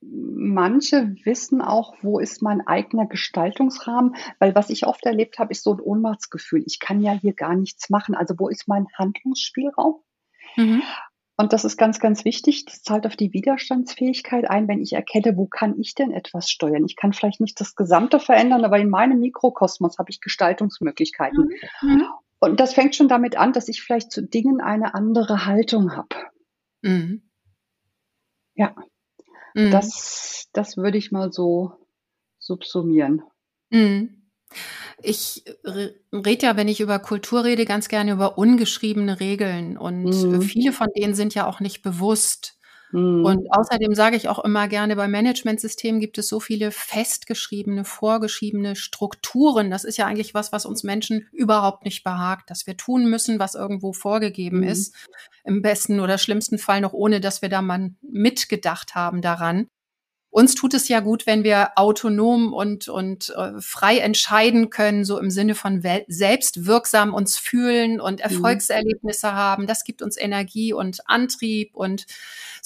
[0.00, 5.64] manche wissen auch, wo ist mein eigener Gestaltungsrahmen, weil was ich oft erlebt habe, ist
[5.64, 6.62] so ein Ohnmachtsgefühl.
[6.66, 8.14] Ich kann ja hier gar nichts machen.
[8.14, 10.02] Also wo ist mein Handlungsspielraum?
[10.56, 10.82] Mhm.
[11.36, 12.64] Und das ist ganz, ganz wichtig.
[12.66, 16.84] Das zahlt auf die Widerstandsfähigkeit ein, wenn ich erkenne, wo kann ich denn etwas steuern?
[16.84, 21.50] Ich kann vielleicht nicht das Gesamte verändern, aber in meinem Mikrokosmos habe ich Gestaltungsmöglichkeiten.
[21.82, 22.06] Mhm.
[22.38, 26.16] Und das fängt schon damit an, dass ich vielleicht zu Dingen eine andere Haltung habe.
[26.82, 27.23] Mhm.
[28.54, 28.74] Ja,
[29.54, 29.70] mhm.
[29.70, 31.72] das, das würde ich mal so
[32.38, 33.22] subsumieren.
[33.70, 34.22] Mhm.
[35.02, 39.76] Ich rede ja, wenn ich über Kultur rede, ganz gerne über ungeschriebene Regeln.
[39.76, 40.42] Und mhm.
[40.42, 42.53] viele von denen sind ja auch nicht bewusst.
[42.94, 43.24] Mhm.
[43.24, 48.76] Und außerdem sage ich auch immer gerne, bei Managementsystemen gibt es so viele festgeschriebene, vorgeschriebene
[48.76, 49.68] Strukturen.
[49.72, 53.40] Das ist ja eigentlich was, was uns Menschen überhaupt nicht behagt, dass wir tun müssen,
[53.40, 54.68] was irgendwo vorgegeben mhm.
[54.68, 54.94] ist.
[55.44, 59.66] Im besten oder schlimmsten Fall noch ohne, dass wir da mal mitgedacht haben daran.
[60.30, 65.18] Uns tut es ja gut, wenn wir autonom und, und äh, frei entscheiden können, so
[65.20, 68.24] im Sinne von selbstwirksam uns fühlen und mhm.
[68.24, 69.34] Erfolgserlebnisse mhm.
[69.34, 69.66] haben.
[69.68, 72.06] Das gibt uns Energie und Antrieb und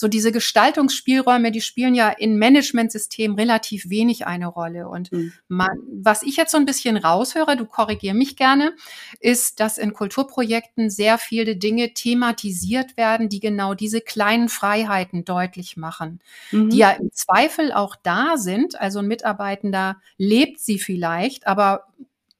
[0.00, 4.88] so diese Gestaltungsspielräume, die spielen ja in Managementsystemen relativ wenig eine Rolle.
[4.88, 5.32] Und mhm.
[5.48, 8.76] man, was ich jetzt so ein bisschen raushöre, du korrigier mich gerne,
[9.18, 15.76] ist, dass in Kulturprojekten sehr viele Dinge thematisiert werden, die genau diese kleinen Freiheiten deutlich
[15.76, 16.20] machen,
[16.52, 16.70] mhm.
[16.70, 18.80] die ja im Zweifel auch da sind.
[18.80, 21.88] Also ein Mitarbeitender lebt sie vielleicht, aber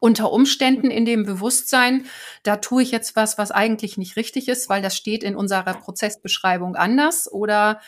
[0.00, 2.04] unter Umständen in dem Bewusstsein,
[2.42, 5.74] da tue ich jetzt was, was eigentlich nicht richtig ist, weil das steht in unserer
[5.74, 7.80] Prozessbeschreibung anders oder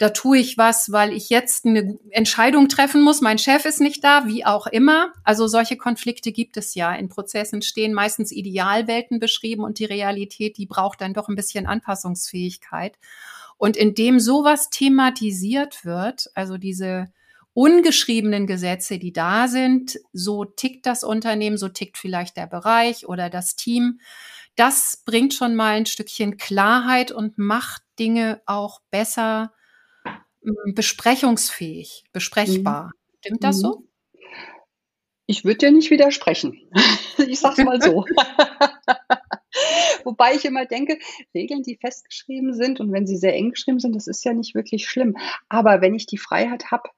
[0.00, 4.02] da tue ich was, weil ich jetzt eine Entscheidung treffen muss, mein Chef ist nicht
[4.02, 5.12] da, wie auch immer.
[5.24, 6.94] Also solche Konflikte gibt es ja.
[6.94, 11.66] In Prozessen stehen meistens Idealwelten beschrieben und die Realität, die braucht dann doch ein bisschen
[11.66, 12.98] Anpassungsfähigkeit.
[13.58, 17.12] Und indem sowas thematisiert wird, also diese
[17.54, 23.28] ungeschriebenen Gesetze, die da sind, so tickt das Unternehmen, so tickt vielleicht der Bereich oder
[23.28, 24.00] das Team.
[24.56, 29.52] Das bringt schon mal ein Stückchen Klarheit und macht Dinge auch besser
[30.74, 32.86] besprechungsfähig, besprechbar.
[32.86, 33.18] Mhm.
[33.18, 33.84] Stimmt das so?
[35.26, 36.70] Ich würde dir nicht widersprechen.
[37.18, 38.04] ich sag's mal so.
[40.04, 40.98] Wobei ich immer denke,
[41.34, 44.54] Regeln, die festgeschrieben sind und wenn sie sehr eng geschrieben sind, das ist ja nicht
[44.54, 45.16] wirklich schlimm.
[45.48, 46.88] Aber wenn ich die Freiheit habe,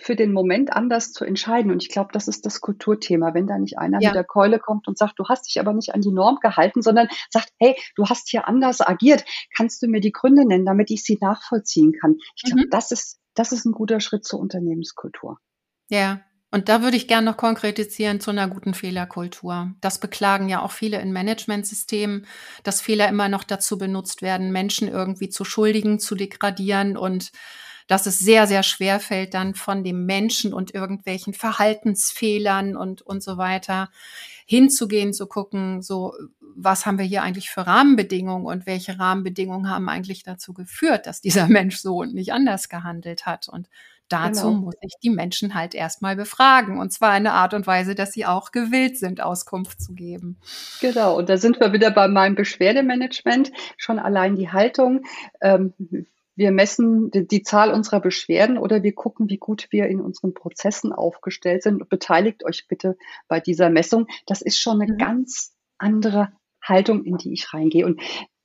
[0.00, 1.70] für den Moment anders zu entscheiden.
[1.70, 4.10] Und ich glaube, das ist das Kulturthema, wenn da nicht einer ja.
[4.10, 6.82] mit der Keule kommt und sagt, du hast dich aber nicht an die Norm gehalten,
[6.82, 9.24] sondern sagt, hey, du hast hier anders agiert.
[9.56, 12.16] Kannst du mir die Gründe nennen, damit ich sie nachvollziehen kann?
[12.36, 12.70] Ich glaube, mhm.
[12.70, 15.38] das ist, das ist ein guter Schritt zur Unternehmenskultur.
[15.88, 16.20] Ja.
[16.50, 19.74] Und da würde ich gerne noch konkretisieren zu einer guten Fehlerkultur.
[19.82, 22.26] Das beklagen ja auch viele in Managementsystemen,
[22.62, 27.32] dass Fehler immer noch dazu benutzt werden, Menschen irgendwie zu schuldigen, zu degradieren und
[27.88, 33.22] dass es sehr, sehr schwer fällt, dann von dem Menschen und irgendwelchen Verhaltensfehlern und, und
[33.22, 33.90] so weiter
[34.46, 39.88] hinzugehen, zu gucken, so, was haben wir hier eigentlich für Rahmenbedingungen und welche Rahmenbedingungen haben
[39.88, 43.48] eigentlich dazu geführt, dass dieser Mensch so und nicht anders gehandelt hat.
[43.48, 43.68] Und
[44.08, 44.60] dazu genau.
[44.60, 46.78] muss ich die Menschen halt erstmal befragen.
[46.78, 50.36] Und zwar in einer Art und Weise, dass sie auch gewillt sind, Auskunft zu geben.
[50.80, 51.16] Genau.
[51.16, 53.50] Und da sind wir wieder bei meinem Beschwerdemanagement.
[53.76, 55.04] Schon allein die Haltung.
[55.40, 55.72] Ähm,
[56.38, 60.34] wir messen die, die, Zahl unserer Beschwerden oder wir gucken, wie gut wir in unseren
[60.34, 61.88] Prozessen aufgestellt sind.
[61.88, 62.96] Beteiligt euch bitte
[63.26, 64.06] bei dieser Messung.
[64.26, 64.98] Das ist schon eine mhm.
[64.98, 67.84] ganz andere Haltung, in die ich reingehe.
[67.84, 68.00] Und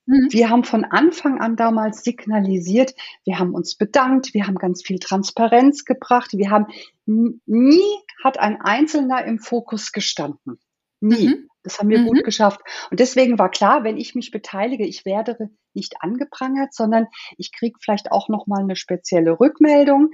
[0.07, 0.27] mhm.
[0.31, 4.97] wir haben von Anfang an damals signalisiert, wir haben uns bedankt, wir haben ganz viel
[4.97, 6.67] Transparenz gebracht, wir haben
[7.05, 10.57] nie hat ein Einzelner im Fokus gestanden.
[11.03, 11.27] Nie.
[11.27, 11.49] Mhm.
[11.63, 12.07] Das haben wir mhm.
[12.07, 12.61] gut geschafft.
[12.91, 17.77] Und deswegen war klar, wenn ich mich beteilige, ich werde nicht angeprangert, sondern ich kriege
[17.81, 20.11] vielleicht auch noch mal eine spezielle Rückmeldung.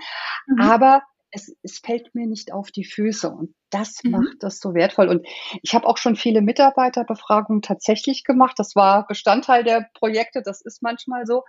[0.47, 0.61] Mhm.
[0.61, 4.11] Aber es, es fällt mir nicht auf die Füße und das mhm.
[4.11, 5.09] macht das so wertvoll.
[5.09, 5.27] Und
[5.61, 8.55] ich habe auch schon viele Mitarbeiterbefragungen tatsächlich gemacht.
[8.57, 11.43] Das war Bestandteil der Projekte, das ist manchmal so.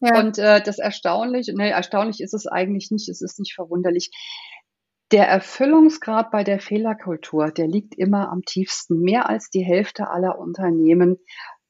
[0.00, 0.18] Ja.
[0.18, 4.10] Und äh, das erstaunlich, nee, erstaunlich ist es eigentlich nicht, es ist nicht verwunderlich.
[5.10, 9.00] Der Erfüllungsgrad bei der Fehlerkultur, der liegt immer am tiefsten.
[9.00, 11.16] Mehr als die Hälfte aller Unternehmen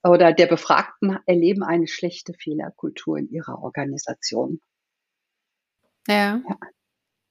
[0.02, 4.60] oder der Befragten erleben eine schlechte Fehlerkultur in ihrer Organisation.
[6.08, 6.40] Ja.
[6.48, 6.58] ja.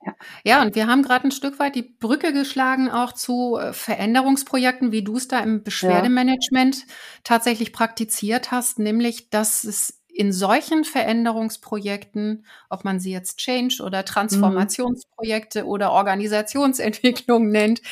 [0.05, 0.15] Ja.
[0.43, 4.91] ja, und wir haben gerade ein Stück weit die Brücke geschlagen auch zu äh, Veränderungsprojekten,
[4.91, 6.93] wie du es da im Beschwerdemanagement ja.
[7.23, 14.03] tatsächlich praktiziert hast, nämlich dass es in solchen Veränderungsprojekten, ob man sie jetzt Change oder
[14.03, 15.69] Transformationsprojekte mhm.
[15.69, 17.83] oder Organisationsentwicklung nennt,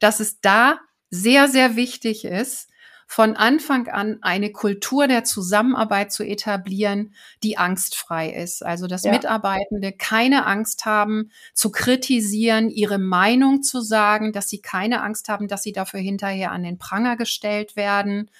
[0.00, 2.70] dass es da sehr, sehr wichtig ist,
[3.06, 8.64] von Anfang an eine Kultur der Zusammenarbeit zu etablieren, die angstfrei ist.
[8.64, 9.12] Also, dass ja.
[9.12, 15.48] Mitarbeitende keine Angst haben, zu kritisieren, ihre Meinung zu sagen, dass sie keine Angst haben,
[15.48, 18.30] dass sie dafür hinterher an den Pranger gestellt werden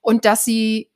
[0.00, 0.90] und dass sie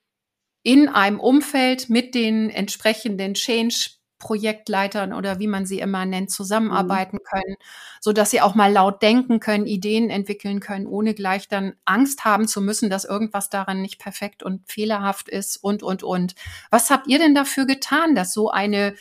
[0.63, 7.17] in einem Umfeld mit den entsprechenden Change Projektleitern oder wie man sie immer nennt, zusammenarbeiten
[7.17, 7.29] mhm.
[7.29, 7.57] können,
[8.01, 12.25] so dass sie auch mal laut denken können, Ideen entwickeln können, ohne gleich dann Angst
[12.25, 16.35] haben zu müssen, dass irgendwas daran nicht perfekt und fehlerhaft ist und, und, und.
[16.71, 18.95] Was habt ihr denn dafür getan, dass so eine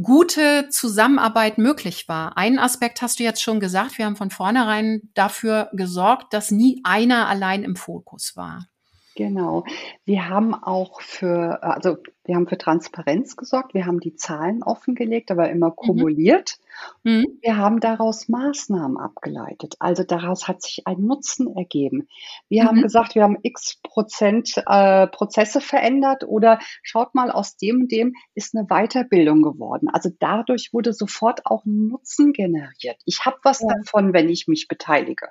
[0.00, 2.36] gute Zusammenarbeit möglich war.
[2.36, 3.96] Einen Aspekt hast du jetzt schon gesagt.
[3.96, 8.68] Wir haben von vornherein dafür gesorgt, dass nie einer allein im Fokus war.
[9.16, 9.64] Genau.
[10.04, 15.30] Wir haben auch für, also wir haben für Transparenz gesorgt, wir haben die Zahlen offengelegt,
[15.30, 15.76] aber immer mhm.
[15.76, 16.58] kumuliert.
[17.02, 17.38] Mhm.
[17.40, 19.76] Wir haben daraus Maßnahmen abgeleitet.
[19.78, 22.08] Also daraus hat sich ein Nutzen ergeben.
[22.50, 22.68] Wir mhm.
[22.68, 27.92] haben gesagt, wir haben x Prozent äh, Prozesse verändert oder schaut mal, aus dem und
[27.92, 29.88] dem ist eine Weiterbildung geworden.
[29.88, 33.00] Also dadurch wurde sofort auch Nutzen generiert.
[33.06, 33.68] Ich habe was ja.
[33.68, 35.30] davon, wenn ich mich beteilige.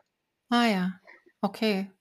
[0.49, 0.91] Ah ja,
[1.41, 1.91] okay.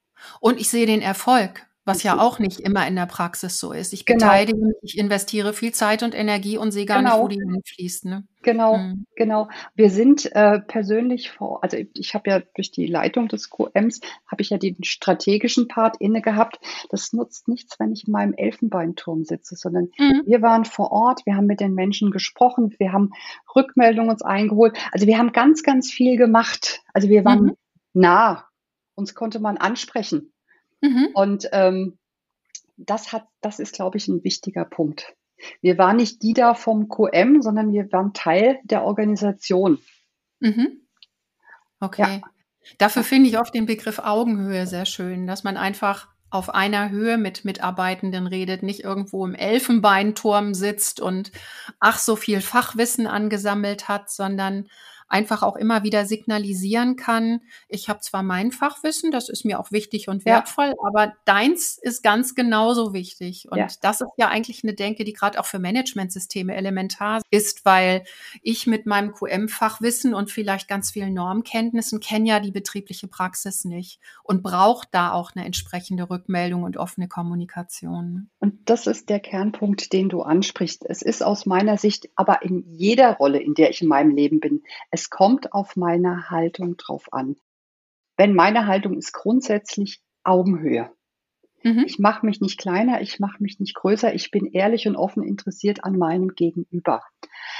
[0.40, 1.66] Und ich sehe den Erfolg.
[1.86, 3.92] Was ja auch nicht immer in der Praxis so ist.
[3.92, 4.18] Ich genau.
[4.18, 7.16] beteilige mich, ich investiere viel Zeit und Energie und sehe gar genau.
[7.16, 8.06] nicht, wo die hinfließt.
[8.06, 8.24] Ne?
[8.44, 9.06] Genau, mhm.
[9.16, 9.48] genau.
[9.74, 14.42] Wir sind äh, persönlich vor, also ich habe ja durch die Leitung des QMs, habe
[14.42, 16.58] ich ja den strategischen Part inne gehabt.
[16.90, 20.22] Das nutzt nichts, wenn ich in meinem Elfenbeinturm sitze, sondern mhm.
[20.26, 23.10] wir waren vor Ort, wir haben mit den Menschen gesprochen, wir haben
[23.56, 24.76] Rückmeldungen uns eingeholt.
[24.92, 26.82] Also wir haben ganz, ganz viel gemacht.
[26.92, 27.56] Also wir waren mhm.
[27.94, 28.48] nah
[28.94, 30.33] Uns konnte man ansprechen.
[30.84, 31.08] Mhm.
[31.14, 31.98] Und ähm,
[32.76, 35.14] das hat, das ist, glaube ich, ein wichtiger Punkt.
[35.62, 39.78] Wir waren nicht die da vom QM, sondern wir waren Teil der Organisation.
[40.40, 40.82] Mhm.
[41.80, 42.20] Okay.
[42.20, 42.20] Ja.
[42.78, 47.16] Dafür finde ich oft den Begriff Augenhöhe sehr schön, dass man einfach auf einer Höhe
[47.16, 51.30] mit Mitarbeitenden redet, nicht irgendwo im Elfenbeinturm sitzt und
[51.78, 54.68] ach so viel Fachwissen angesammelt hat, sondern
[55.08, 59.72] einfach auch immer wieder signalisieren kann, ich habe zwar mein Fachwissen, das ist mir auch
[59.72, 60.74] wichtig und wertvoll, ja.
[60.86, 63.48] aber deins ist ganz genauso wichtig.
[63.50, 63.66] Und ja.
[63.82, 68.04] das ist ja eigentlich eine Denke, die gerade auch für Managementsysteme elementar ist, weil
[68.42, 74.00] ich mit meinem QM-Fachwissen und vielleicht ganz vielen Normkenntnissen kenne ja die betriebliche Praxis nicht
[74.22, 78.30] und brauche da auch eine entsprechende Rückmeldung und offene Kommunikation.
[78.40, 80.84] Und das ist der Kernpunkt, den du ansprichst.
[80.88, 84.40] Es ist aus meiner Sicht aber in jeder Rolle, in der ich in meinem Leben
[84.40, 87.36] bin, es kommt auf meine Haltung drauf an.
[88.16, 90.90] Wenn meine Haltung ist grundsätzlich Augenhöhe.
[91.62, 91.84] Mhm.
[91.86, 95.22] Ich mache mich nicht kleiner, ich mache mich nicht größer, ich bin ehrlich und offen
[95.22, 97.02] interessiert an meinem Gegenüber.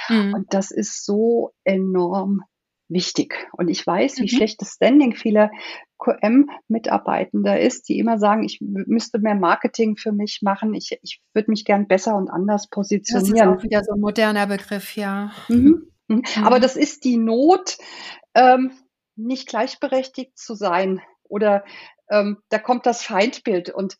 [0.09, 0.33] Mhm.
[0.33, 2.43] Und das ist so enorm
[2.87, 3.47] wichtig.
[3.53, 4.37] Und ich weiß, wie mhm.
[4.37, 5.49] schlecht das Standing vieler
[5.97, 11.49] QM-Mitarbeitender ist, die immer sagen, ich müsste mehr Marketing für mich machen, ich, ich würde
[11.49, 13.35] mich gern besser und anders positionieren.
[13.35, 15.31] Das ist auch wieder so ein moderner Begriff, ja.
[15.47, 15.91] Mhm.
[16.07, 16.23] Mhm.
[16.43, 17.77] Aber das ist die Not,
[18.33, 18.71] ähm,
[19.15, 21.63] nicht gleichberechtigt zu sein oder
[22.09, 23.97] ähm, da kommt das Feindbild und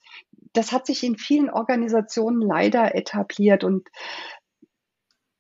[0.54, 3.90] das hat sich in vielen Organisationen leider etabliert und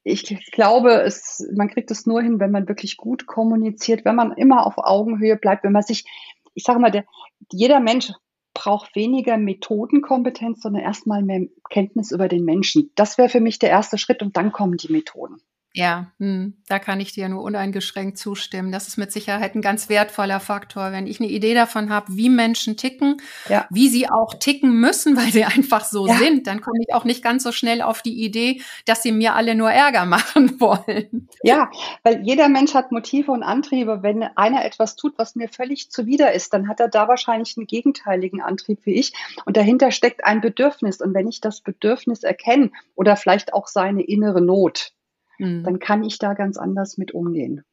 [0.07, 4.33] ich glaube, es, man kriegt es nur hin, wenn man wirklich gut kommuniziert, wenn man
[4.33, 6.05] immer auf Augenhöhe bleibt, wenn man sich,
[6.53, 7.05] ich sage mal, der,
[7.51, 8.11] jeder Mensch
[8.53, 12.91] braucht weniger Methodenkompetenz, sondern erstmal mehr Kenntnis über den Menschen.
[12.95, 15.41] Das wäre für mich der erste Schritt und dann kommen die Methoden.
[15.75, 18.71] Ja, hm, da kann ich dir nur uneingeschränkt zustimmen.
[18.71, 20.93] Das ist mit Sicherheit ein ganz wertvoller Faktor.
[20.93, 23.67] Wenn ich eine Idee davon habe, wie Menschen ticken, ja.
[23.69, 26.15] wie sie auch ticken müssen, weil sie einfach so ja.
[26.15, 29.35] sind, dann komme ich auch nicht ganz so schnell auf die Idee, dass sie mir
[29.35, 31.27] alle nur Ärger machen wollen.
[31.43, 31.69] Ja,
[32.03, 34.01] weil jeder Mensch hat Motive und Antriebe.
[34.01, 37.67] Wenn einer etwas tut, was mir völlig zuwider ist, dann hat er da wahrscheinlich einen
[37.67, 39.11] gegenteiligen Antrieb wie ich.
[39.43, 41.01] Und dahinter steckt ein Bedürfnis.
[41.01, 44.94] Und wenn ich das Bedürfnis erkenne oder vielleicht auch seine innere Not,
[45.37, 45.63] mhm.
[45.63, 47.63] dann kann ich da ganz anders mit umgehen.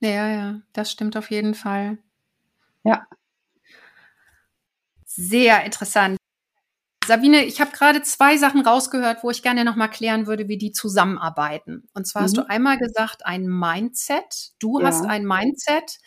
[0.00, 1.98] Ja, ja, das stimmt auf jeden Fall.
[2.84, 3.06] Ja.
[5.04, 6.16] Sehr interessant.
[7.06, 10.58] Sabine, ich habe gerade zwei Sachen rausgehört, wo ich gerne noch mal klären würde, wie
[10.58, 11.88] die zusammenarbeiten.
[11.94, 12.24] Und zwar mhm.
[12.24, 14.52] hast du einmal gesagt, ein Mindset.
[14.60, 14.86] Du ja.
[14.86, 15.98] hast ein Mindset,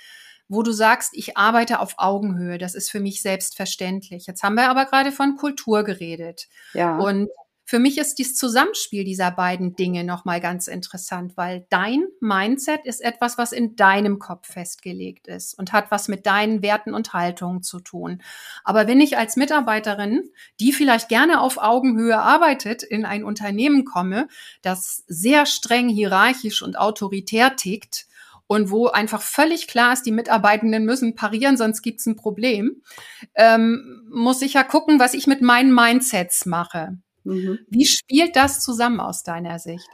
[0.47, 2.57] wo du sagst, ich arbeite auf Augenhöhe.
[2.57, 4.25] Das ist für mich selbstverständlich.
[4.25, 6.47] Jetzt haben wir aber gerade von Kultur geredet.
[6.73, 6.97] Ja.
[6.97, 7.29] Und
[7.67, 13.01] für mich ist dieses Zusammenspiel dieser beiden Dinge nochmal ganz interessant, weil dein Mindset ist
[13.01, 17.63] etwas, was in deinem Kopf festgelegt ist und hat was mit deinen Werten und Haltungen
[17.63, 18.21] zu tun.
[18.63, 24.27] Aber wenn ich als Mitarbeiterin, die vielleicht gerne auf Augenhöhe arbeitet, in ein Unternehmen komme,
[24.61, 28.05] das sehr streng hierarchisch und autoritär tickt,
[28.47, 32.83] und wo einfach völlig klar ist, die Mitarbeitenden müssen parieren, sonst gibt's ein Problem,
[33.33, 36.99] ähm, muss ich ja gucken, was ich mit meinen Mindsets mache.
[37.25, 37.59] Mhm.
[37.69, 39.89] Wie spielt das zusammen aus deiner Sicht?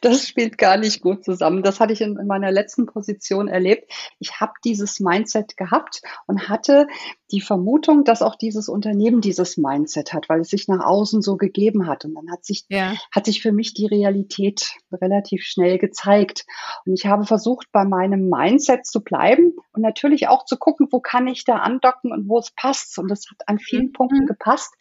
[0.00, 1.62] Das spielt gar nicht gut zusammen.
[1.62, 3.90] Das hatte ich in, meiner letzten Position erlebt.
[4.18, 6.88] Ich habe dieses Mindset gehabt und hatte
[7.30, 11.36] die Vermutung, dass auch dieses Unternehmen dieses Mindset hat, weil es sich nach außen so
[11.36, 12.04] gegeben hat.
[12.04, 12.94] Und dann hat sich, ja.
[13.12, 16.46] hat sich für mich die Realität relativ schnell gezeigt.
[16.84, 21.00] Und ich habe versucht, bei meinem Mindset zu bleiben und natürlich auch zu gucken, wo
[21.00, 22.98] kann ich da andocken und wo es passt.
[22.98, 23.92] Und das hat an vielen mhm.
[23.92, 24.74] Punkten gepasst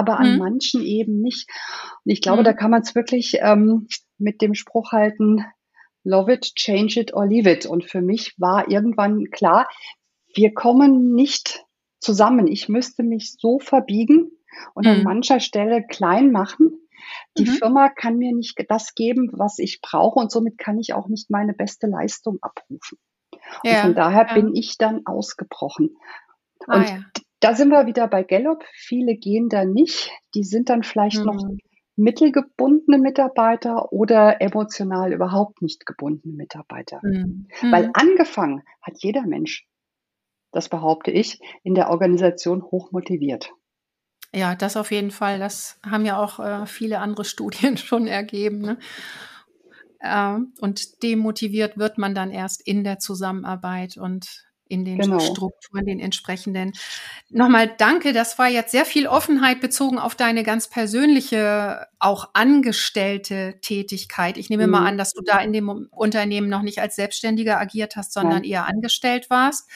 [0.00, 0.38] aber an mhm.
[0.38, 1.46] manchen eben nicht.
[2.04, 2.44] Und ich glaube, mhm.
[2.44, 3.86] da kann man es wirklich ähm,
[4.16, 5.44] mit dem Spruch halten,
[6.04, 7.66] love it, change it or leave it.
[7.66, 9.68] Und für mich war irgendwann klar,
[10.34, 11.64] wir kommen nicht
[11.98, 12.46] zusammen.
[12.46, 14.30] Ich müsste mich so verbiegen
[14.74, 14.92] und mhm.
[14.92, 16.72] an mancher Stelle klein machen.
[17.36, 17.54] Die mhm.
[17.54, 21.30] Firma kann mir nicht das geben, was ich brauche und somit kann ich auch nicht
[21.30, 22.98] meine beste Leistung abrufen.
[23.64, 24.34] Ja, und von daher ja.
[24.34, 25.96] bin ich dann ausgebrochen.
[26.66, 27.02] Ah, und ja
[27.40, 28.64] da sind wir wieder bei Gallup.
[28.74, 30.10] Viele gehen da nicht.
[30.34, 31.24] Die sind dann vielleicht mhm.
[31.24, 31.44] noch
[31.96, 37.00] mittelgebundene Mitarbeiter oder emotional überhaupt nicht gebundene Mitarbeiter.
[37.02, 37.48] Mhm.
[37.62, 37.92] Weil mhm.
[37.94, 39.66] angefangen hat jeder Mensch,
[40.52, 43.52] das behaupte ich, in der Organisation hoch motiviert.
[44.32, 45.38] Ja, das auf jeden Fall.
[45.38, 48.60] Das haben ja auch äh, viele andere Studien schon ergeben.
[48.60, 48.78] Ne?
[49.98, 55.18] Äh, und demotiviert wird man dann erst in der Zusammenarbeit und in den genau.
[55.18, 56.72] Strukturen, den entsprechenden.
[57.28, 63.58] Nochmal danke, das war jetzt sehr viel Offenheit bezogen auf deine ganz persönliche, auch angestellte
[63.60, 64.36] Tätigkeit.
[64.38, 64.72] Ich nehme mhm.
[64.72, 68.44] mal an, dass du da in dem Unternehmen noch nicht als Selbstständiger agiert hast, sondern
[68.44, 68.60] ja.
[68.60, 69.68] eher angestellt warst.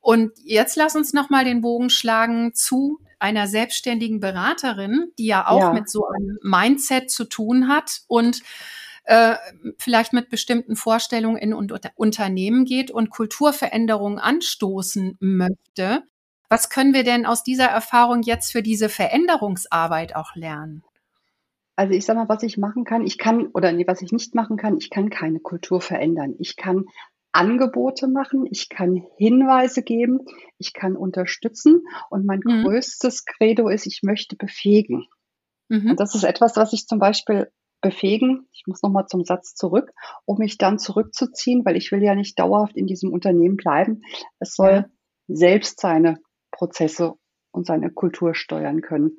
[0.00, 5.48] Und jetzt lass uns noch mal den Bogen schlagen zu einer selbstständigen Beraterin, die ja
[5.48, 5.72] auch ja.
[5.72, 8.42] mit so einem Mindset zu tun hat und
[9.04, 9.36] äh,
[9.78, 16.02] vielleicht mit bestimmten Vorstellungen in und Unternehmen geht und Kulturveränderungen anstoßen möchte.
[16.48, 20.84] Was können wir denn aus dieser Erfahrung jetzt für diese Veränderungsarbeit auch lernen?
[21.76, 24.34] Also ich sag mal, was ich machen kann, ich kann, oder nee, was ich nicht
[24.34, 26.34] machen kann, ich kann keine Kultur verändern.
[26.38, 26.84] Ich kann
[27.32, 30.20] Angebote machen, ich kann Hinweise geben,
[30.58, 32.62] ich kann unterstützen und mein mhm.
[32.62, 35.06] größtes Credo ist, ich möchte befähigen.
[35.68, 35.90] Mhm.
[35.90, 37.50] Und das ist etwas, was ich zum Beispiel
[37.84, 39.92] befähigen, ich muss nochmal zum Satz zurück,
[40.24, 44.00] um mich dann zurückzuziehen, weil ich will ja nicht dauerhaft in diesem Unternehmen bleiben.
[44.40, 44.86] Es soll ja.
[45.28, 46.18] selbst seine
[46.50, 47.12] Prozesse
[47.52, 49.18] und seine Kultur steuern können.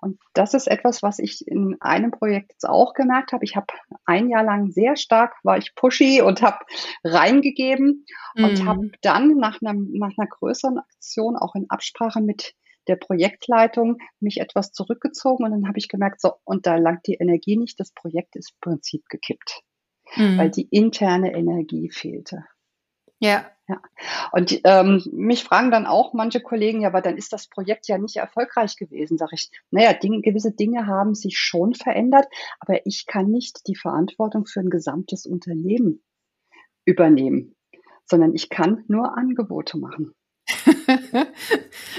[0.00, 3.44] Und das ist etwas, was ich in einem Projekt jetzt auch gemerkt habe.
[3.44, 3.66] Ich habe
[4.04, 6.58] ein Jahr lang sehr stark, war ich pushy und habe
[7.02, 8.04] reingegeben
[8.36, 8.44] mhm.
[8.44, 12.54] und habe dann nach, einem, nach einer größeren Aktion auch in Absprache mit
[12.88, 17.14] der Projektleitung mich etwas zurückgezogen und dann habe ich gemerkt, so, und da langt die
[17.14, 19.62] Energie nicht, das Projekt ist im Prinzip gekippt,
[20.16, 20.38] mhm.
[20.38, 22.44] weil die interne Energie fehlte.
[23.18, 23.50] Ja.
[23.66, 23.80] Ja.
[24.32, 27.96] Und ähm, mich fragen dann auch manche Kollegen, ja, aber dann ist das Projekt ja
[27.96, 29.50] nicht erfolgreich gewesen, sage ich.
[29.70, 32.26] Naja, Dinge, gewisse Dinge haben sich schon verändert,
[32.60, 36.02] aber ich kann nicht die Verantwortung für ein gesamtes Unternehmen
[36.84, 37.56] übernehmen,
[38.04, 40.14] sondern ich kann nur Angebote machen.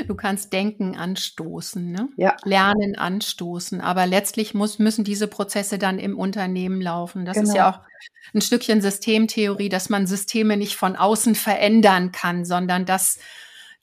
[0.07, 2.09] Du kannst Denken anstoßen, ne?
[2.17, 2.35] ja.
[2.43, 7.25] Lernen anstoßen, aber letztlich muss, müssen diese Prozesse dann im Unternehmen laufen.
[7.25, 7.49] Das genau.
[7.49, 7.83] ist ja genau.
[7.83, 7.87] auch
[8.33, 13.19] ein Stückchen Systemtheorie, dass man Systeme nicht von außen verändern kann, sondern dass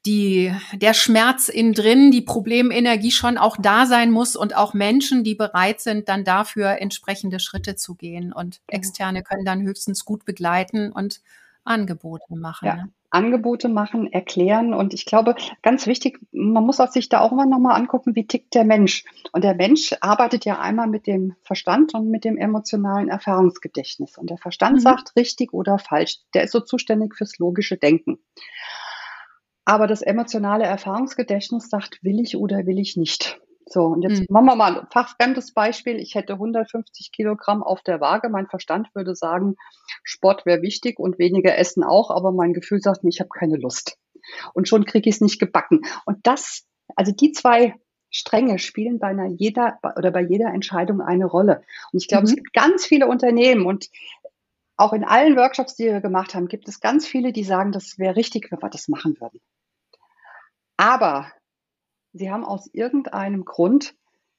[0.04, 5.22] die, der Schmerz innen drin, die Problemenergie schon auch da sein muss und auch Menschen,
[5.22, 8.32] die bereit sind, dann dafür entsprechende Schritte zu gehen.
[8.32, 8.78] Und genau.
[8.78, 11.20] Externe können dann höchstens gut begleiten und
[11.64, 12.66] Angebote machen.
[12.66, 12.74] Ja.
[12.76, 12.88] Ne?
[13.12, 14.74] Angebote machen, erklären.
[14.74, 18.54] Und ich glaube, ganz wichtig, man muss sich da auch immer nochmal angucken, wie tickt
[18.54, 19.04] der Mensch.
[19.32, 24.18] Und der Mensch arbeitet ja einmal mit dem Verstand und mit dem emotionalen Erfahrungsgedächtnis.
[24.18, 24.80] Und der Verstand mhm.
[24.80, 26.18] sagt richtig oder falsch.
[26.34, 28.18] Der ist so zuständig fürs logische Denken.
[29.64, 33.40] Aber das emotionale Erfahrungsgedächtnis sagt, will ich oder will ich nicht.
[33.72, 34.26] So, und jetzt mhm.
[34.28, 35.98] machen wir mal ein fachfremdes Beispiel.
[35.98, 38.28] Ich hätte 150 Kilogramm auf der Waage.
[38.28, 39.56] Mein Verstand würde sagen,
[40.04, 43.56] Sport wäre wichtig und weniger Essen auch, aber mein Gefühl sagt, nee, ich habe keine
[43.56, 43.96] Lust.
[44.52, 45.80] Und schon kriege ich es nicht gebacken.
[46.04, 46.66] Und das,
[46.96, 47.74] also die zwei
[48.10, 51.62] Stränge spielen bei einer jeder oder bei jeder Entscheidung eine Rolle.
[51.92, 52.28] Und ich glaube, mhm.
[52.28, 53.88] es gibt ganz viele Unternehmen und
[54.76, 57.98] auch in allen Workshops, die wir gemacht haben, gibt es ganz viele, die sagen, das
[57.98, 59.40] wäre richtig, wenn wir das machen würden.
[60.76, 61.32] Aber
[62.12, 63.94] sie haben aus irgendeinem Grund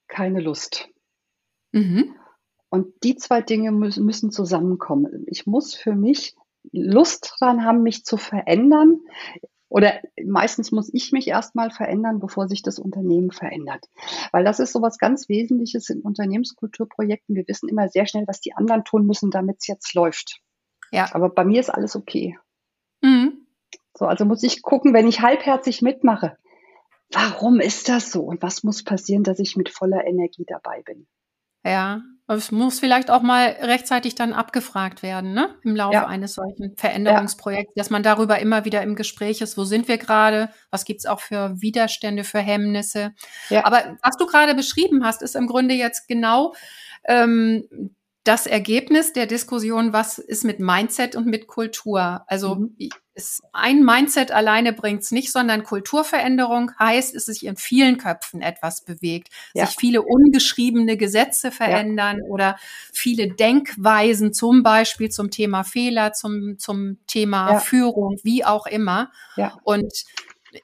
[0.08, 0.90] keine Lust.
[1.72, 2.16] Mhm.
[2.70, 5.26] Und die zwei Dinge müssen, müssen zusammenkommen.
[5.28, 6.36] Ich muss für mich
[6.72, 9.02] Lust dran haben, mich zu verändern.
[9.70, 13.86] Oder meistens muss ich mich erstmal verändern, bevor sich das Unternehmen verändert.
[14.32, 17.36] Weil das ist so was ganz Wesentliches in Unternehmenskulturprojekten.
[17.36, 20.42] Wir wissen immer sehr schnell, was die anderen tun müssen, damit es jetzt läuft.
[20.92, 21.10] Ja.
[21.14, 22.38] Aber bei mir ist alles okay.
[23.02, 23.48] Mhm.
[23.96, 26.38] So, also muss ich gucken, wenn ich halbherzig mitmache,
[27.12, 31.08] warum ist das so und was muss passieren, dass ich mit voller Energie dabei bin.
[31.66, 35.56] Ja, es muss vielleicht auch mal rechtzeitig dann abgefragt werden, ne?
[35.64, 36.08] Im Laufe ja.
[36.08, 37.82] eines solchen Veränderungsprojekts, ja.
[37.82, 41.20] dass man darüber immer wieder im Gespräch ist, wo sind wir gerade, was gibt's auch
[41.20, 43.14] für Widerstände, für Hemmnisse.
[43.50, 43.66] Ja.
[43.66, 46.54] Aber was du gerade beschrieben hast, ist im Grunde jetzt genau
[47.06, 47.68] ähm,
[48.24, 52.24] das Ergebnis der Diskussion, was ist mit Mindset und mit Kultur.
[52.28, 52.78] Also mhm.
[53.16, 58.84] Ist, ein Mindset alleine bringt's nicht, sondern Kulturveränderung heißt, es sich in vielen Köpfen etwas
[58.84, 59.66] bewegt, ja.
[59.66, 62.30] sich viele ungeschriebene Gesetze verändern ja.
[62.30, 62.58] oder
[62.92, 67.60] viele Denkweisen, zum Beispiel zum Thema Fehler, zum, zum Thema ja.
[67.60, 69.12] Führung, wie auch immer.
[69.36, 69.58] Ja.
[69.64, 70.06] Und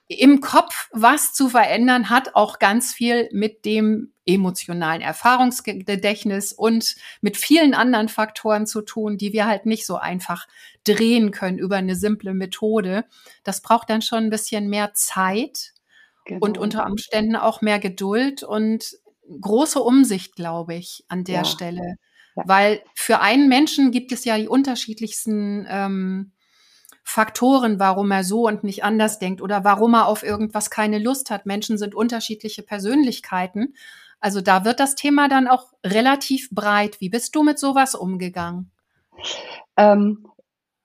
[0.08, 7.36] im Kopf was zu verändern, hat auch ganz viel mit dem emotionalen Erfahrungsgedächtnis und mit
[7.36, 10.46] vielen anderen Faktoren zu tun, die wir halt nicht so einfach
[10.84, 13.04] drehen können über eine simple Methode.
[13.44, 15.72] Das braucht dann schon ein bisschen mehr Zeit
[16.24, 16.44] genau.
[16.44, 18.96] und unter Umständen auch mehr Geduld und
[19.40, 21.44] große Umsicht, glaube ich, an der ja.
[21.44, 21.96] Stelle.
[22.36, 22.42] Ja.
[22.46, 26.32] Weil für einen Menschen gibt es ja die unterschiedlichsten ähm,
[27.02, 31.30] Faktoren, warum er so und nicht anders denkt oder warum er auf irgendwas keine Lust
[31.30, 31.44] hat.
[31.44, 33.74] Menschen sind unterschiedliche Persönlichkeiten.
[34.20, 37.00] Also da wird das Thema dann auch relativ breit.
[37.00, 38.70] Wie bist du mit sowas umgegangen?
[39.76, 40.26] Ähm,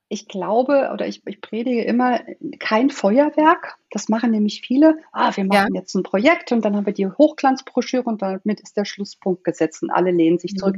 [0.07, 2.21] ich glaube oder ich, ich predige immer
[2.59, 3.77] kein Feuerwerk.
[3.89, 4.99] Das machen nämlich viele.
[5.11, 5.81] Ah, wir machen ja.
[5.81, 9.81] jetzt ein Projekt und dann haben wir die Hochglanzbroschüre und damit ist der Schlusspunkt gesetzt
[9.81, 10.57] und alle lehnen sich mhm.
[10.57, 10.75] zurück.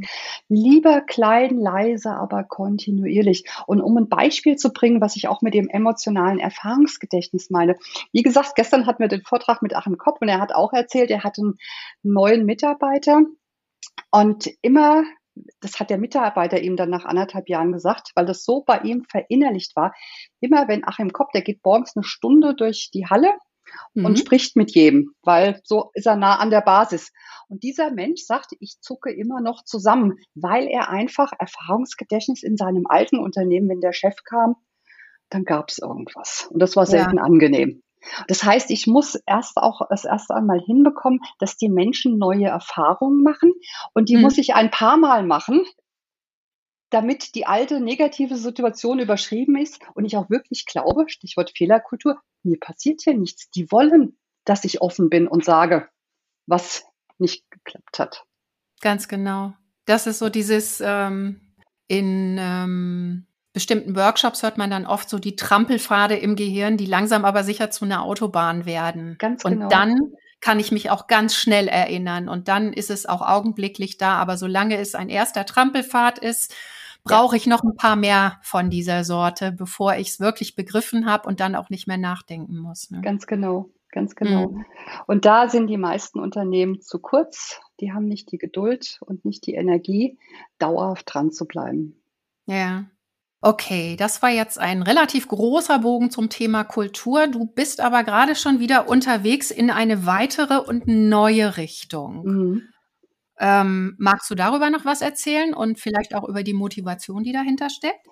[0.47, 3.43] Lieber klein, leise, aber kontinuierlich.
[3.65, 7.75] Und um ein Beispiel zu bringen, was ich auch mit dem emotionalen Erfahrungsgedächtnis meine.
[8.13, 11.11] Wie gesagt, gestern hatten wir den Vortrag mit Achim Kopp und er hat auch erzählt,
[11.11, 11.57] er hat einen
[12.01, 13.23] neuen Mitarbeiter
[14.11, 15.03] und immer
[15.59, 19.03] das hat der Mitarbeiter ihm dann nach anderthalb Jahren gesagt, weil das so bei ihm
[19.09, 19.93] verinnerlicht war.
[20.39, 23.33] Immer wenn Achim Kopp, der geht morgens eine Stunde durch die Halle
[23.93, 24.05] mhm.
[24.05, 27.11] und spricht mit jedem, weil so ist er nah an der Basis.
[27.47, 32.85] Und dieser Mensch sagt, ich zucke immer noch zusammen, weil er einfach Erfahrungsgedächtnis in seinem
[32.87, 34.55] alten Unternehmen, wenn der Chef kam,
[35.29, 36.47] dann gab es irgendwas.
[36.51, 37.23] Und das war selten ja.
[37.23, 37.81] angenehm.
[38.27, 43.23] Das heißt, ich muss erst auch das erste einmal hinbekommen, dass die Menschen neue Erfahrungen
[43.23, 43.53] machen
[43.93, 44.21] und die hm.
[44.21, 45.65] muss ich ein paar Mal machen,
[46.89, 52.59] damit die alte negative Situation überschrieben ist und ich auch wirklich glaube, Stichwort Fehlerkultur, mir
[52.59, 53.49] passiert hier nichts.
[53.51, 55.89] Die wollen, dass ich offen bin und sage,
[56.45, 56.85] was
[57.17, 58.23] nicht geklappt hat.
[58.81, 59.53] Ganz genau.
[59.85, 61.41] Das ist so dieses ähm,
[61.87, 63.26] in ähm,
[63.57, 67.71] bestimmten Workshops hört man dann oft so die Trampelpfade im Gehirn, die langsam aber sicher
[67.71, 69.15] zu einer Autobahn werden.
[69.17, 69.63] Ganz genau.
[69.63, 73.97] Und dann kann ich mich auch ganz schnell erinnern und dann ist es auch augenblicklich
[73.97, 74.17] da.
[74.17, 76.53] Aber solange es ein erster Trampelpfad ist,
[77.03, 81.27] brauche ich noch ein paar mehr von dieser Sorte, bevor ich es wirklich begriffen habe
[81.27, 82.91] und dann auch nicht mehr nachdenken muss.
[82.91, 83.01] Ne?
[83.01, 84.49] Ganz genau, ganz genau.
[84.49, 84.65] Mhm.
[85.07, 87.59] Und da sind die meisten Unternehmen zu kurz.
[87.79, 90.19] Die haben nicht die Geduld und nicht die Energie,
[90.59, 91.99] dauerhaft dran zu bleiben.
[92.45, 92.85] Ja.
[93.41, 97.27] Okay, das war jetzt ein relativ großer Bogen zum Thema Kultur.
[97.27, 102.23] Du bist aber gerade schon wieder unterwegs in eine weitere und neue Richtung.
[102.25, 102.61] Mhm.
[103.39, 107.69] Ähm, magst du darüber noch was erzählen und vielleicht auch über die Motivation, die dahinter
[107.69, 108.03] steckt?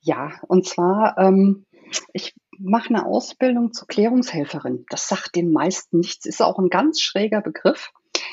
[0.00, 1.64] Ja, und zwar, ähm,
[2.12, 4.84] ich mache eine Ausbildung zur Klärungshelferin.
[4.90, 7.90] Das sagt den meisten nichts, ist auch ein ganz schräger Begriff.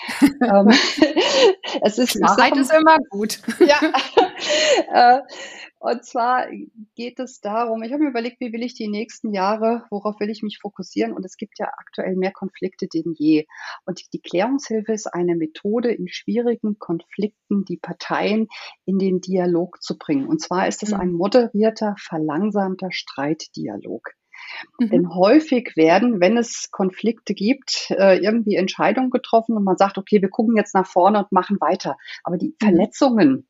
[0.22, 0.70] ähm,
[1.82, 3.40] es ist Klarheit ist immer gut.
[3.60, 3.80] ja.
[5.18, 5.22] äh,
[5.86, 6.48] und zwar
[6.96, 10.32] geht es darum, ich habe mir überlegt, wie will ich die nächsten Jahre, worauf will
[10.32, 11.14] ich mich fokussieren?
[11.14, 13.46] Und es gibt ja aktuell mehr Konflikte denn je.
[13.86, 18.48] Und die Klärungshilfe ist eine Methode, in schwierigen Konflikten die Parteien
[18.86, 20.28] in den Dialog zu bringen.
[20.28, 21.18] Und zwar ist es ein mhm.
[21.18, 24.10] moderierter, verlangsamter Streitdialog.
[24.80, 24.90] Mhm.
[24.90, 30.22] Denn häufig werden, wenn es Konflikte gibt, äh, irgendwie Entscheidungen getroffen und man sagt, okay,
[30.22, 31.96] wir gucken jetzt nach vorne und machen weiter.
[32.24, 32.66] Aber die mhm.
[32.66, 33.48] Verletzungen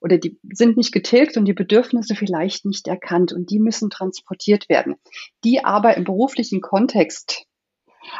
[0.00, 4.68] oder die sind nicht getilgt und die Bedürfnisse vielleicht nicht erkannt und die müssen transportiert
[4.68, 4.96] werden.
[5.44, 7.46] Die aber im beruflichen Kontext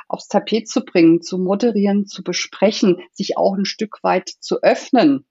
[0.08, 5.26] aufs Tapet zu bringen, zu moderieren, zu besprechen, sich auch ein Stück weit zu öffnen,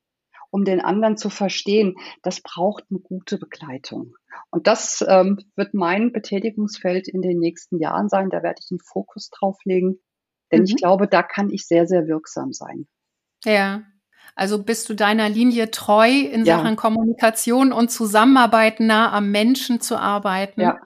[0.49, 4.15] um den anderen zu verstehen, das braucht eine gute Begleitung.
[4.51, 8.29] Und das ähm, wird mein Betätigungsfeld in den nächsten Jahren sein.
[8.29, 9.99] Da werde ich einen Fokus drauf legen,
[10.51, 10.65] denn mhm.
[10.65, 12.87] ich glaube, da kann ich sehr, sehr wirksam sein.
[13.43, 13.83] Ja,
[14.36, 16.57] also bist du deiner Linie treu in ja.
[16.57, 20.61] Sachen Kommunikation und Zusammenarbeit nah am Menschen zu arbeiten?
[20.61, 20.79] Ja.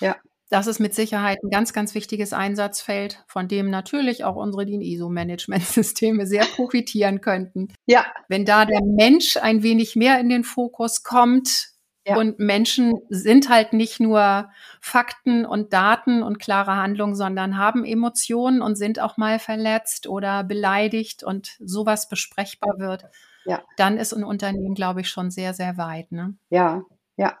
[0.00, 0.16] Ja.
[0.50, 4.82] Das ist mit Sicherheit ein ganz, ganz wichtiges Einsatzfeld, von dem natürlich auch unsere DIN
[4.82, 7.68] ISO-Management-Systeme sehr profitieren könnten.
[7.86, 8.04] Ja.
[8.28, 11.69] Wenn da der Mensch ein wenig mehr in den Fokus kommt,
[12.10, 12.16] ja.
[12.18, 14.50] Und Menschen sind halt nicht nur
[14.80, 20.44] Fakten und Daten und klare Handlungen, sondern haben Emotionen und sind auch mal verletzt oder
[20.44, 23.04] beleidigt und sowas besprechbar wird.
[23.44, 23.62] Ja.
[23.76, 26.12] Dann ist ein Unternehmen, glaube ich, schon sehr, sehr weit.
[26.12, 26.34] Ne?
[26.50, 26.82] Ja,
[27.16, 27.38] ja.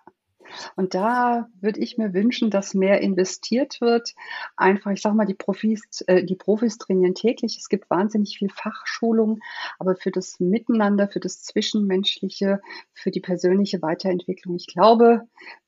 [0.76, 4.14] Und da würde ich mir wünschen, dass mehr investiert wird.
[4.56, 7.56] Einfach, ich sage mal, die Profis, äh, die Profis trainieren täglich.
[7.58, 9.40] Es gibt wahnsinnig viel Fachschulung,
[9.78, 12.60] aber für das Miteinander, für das Zwischenmenschliche,
[12.92, 15.22] für die persönliche Weiterentwicklung, ich glaube,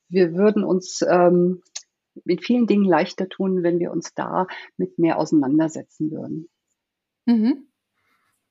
[0.09, 1.63] wir würden uns ähm,
[2.25, 6.49] mit vielen Dingen leichter tun, wenn wir uns da mit mehr auseinandersetzen würden.
[7.25, 7.69] Mhm.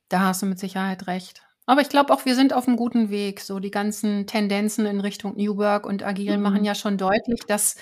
[0.09, 1.47] Da hast du mit Sicherheit recht.
[1.67, 3.39] Aber ich glaube auch, wir sind auf einem guten Weg.
[3.39, 6.43] So die ganzen Tendenzen in Richtung New Work und Agil mhm.
[6.43, 7.75] machen ja schon deutlich, dass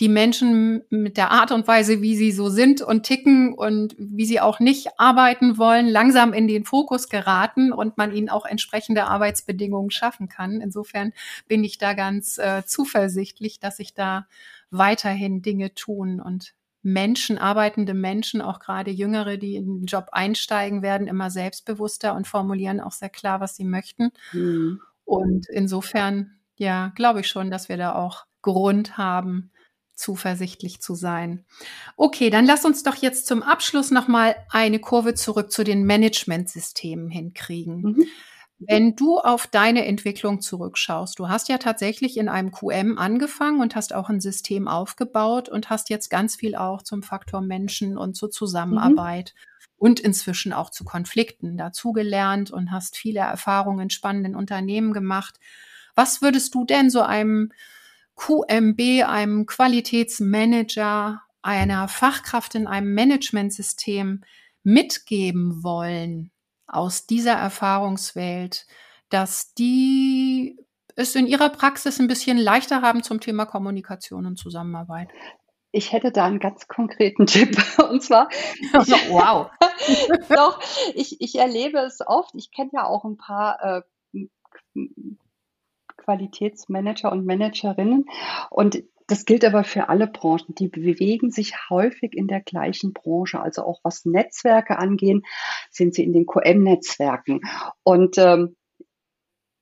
[0.00, 4.24] die Menschen mit der Art und Weise, wie sie so sind und ticken und wie
[4.24, 9.04] sie auch nicht arbeiten wollen, langsam in den Fokus geraten und man ihnen auch entsprechende
[9.04, 10.62] Arbeitsbedingungen schaffen kann.
[10.62, 11.12] Insofern
[11.46, 14.26] bin ich da ganz äh, zuversichtlich, dass sich da
[14.70, 16.55] weiterhin Dinge tun und
[16.86, 22.28] Menschen, arbeitende Menschen, auch gerade Jüngere, die in den Job einsteigen, werden immer selbstbewusster und
[22.28, 24.12] formulieren auch sehr klar, was sie möchten.
[24.32, 24.80] Mhm.
[25.04, 29.50] Und insofern, ja, glaube ich schon, dass wir da auch Grund haben,
[29.94, 31.44] zuversichtlich zu sein.
[31.96, 37.10] Okay, dann lass uns doch jetzt zum Abschluss nochmal eine Kurve zurück zu den Managementsystemen
[37.10, 37.80] hinkriegen.
[37.82, 38.04] Mhm.
[38.58, 43.76] Wenn du auf deine Entwicklung zurückschaust, du hast ja tatsächlich in einem QM angefangen und
[43.76, 48.16] hast auch ein System aufgebaut und hast jetzt ganz viel auch zum Faktor Menschen und
[48.16, 49.64] zur Zusammenarbeit mhm.
[49.76, 55.38] und inzwischen auch zu Konflikten dazugelernt und hast viele Erfahrungen in spannenden Unternehmen gemacht.
[55.94, 57.52] Was würdest du denn so einem
[58.14, 64.22] QMB, einem Qualitätsmanager, einer Fachkraft in einem Managementsystem
[64.62, 66.30] mitgeben wollen
[66.66, 68.66] aus dieser Erfahrungswelt,
[69.08, 70.58] dass die
[70.96, 75.08] es in ihrer Praxis ein bisschen leichter haben zum Thema Kommunikation und Zusammenarbeit?
[75.70, 77.56] Ich hätte da einen ganz konkreten Tipp.
[77.78, 78.28] Und zwar,
[78.60, 79.50] ich, wow.
[80.34, 80.60] doch,
[80.94, 82.34] ich, ich erlebe es oft.
[82.34, 83.82] Ich kenne ja auch ein paar äh,
[86.06, 88.06] Qualitätsmanager und Managerinnen.
[88.50, 90.54] Und das gilt aber für alle Branchen.
[90.54, 93.40] Die bewegen sich häufig in der gleichen Branche.
[93.40, 95.22] Also auch was Netzwerke angehen,
[95.70, 97.40] sind sie in den QM-Netzwerken.
[97.82, 98.56] Und ähm,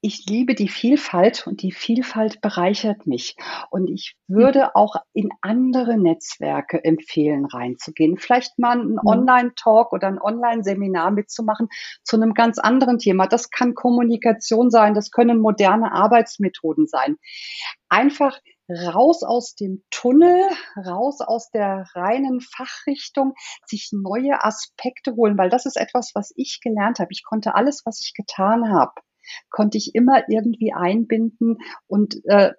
[0.05, 3.37] ich liebe die Vielfalt und die Vielfalt bereichert mich.
[3.71, 8.19] Und ich würde auch in andere Netzwerke empfehlen, reinzugehen.
[8.19, 8.99] Vielleicht mal einen.
[9.03, 11.69] Online-Talk oder ein Online-Seminar mitzumachen
[12.03, 13.27] zu einem ganz anderen Thema.
[13.27, 17.17] Das kann Kommunikation sein, das können moderne Arbeitsmethoden sein.
[17.89, 18.39] Einfach
[18.69, 23.33] raus aus dem Tunnel, raus aus der reinen Fachrichtung,
[23.65, 27.13] sich neue Aspekte holen, weil das ist etwas, was ich gelernt habe.
[27.13, 28.93] Ich konnte alles, was ich getan habe,
[29.51, 32.53] konnte ich immer irgendwie einbinden und äh,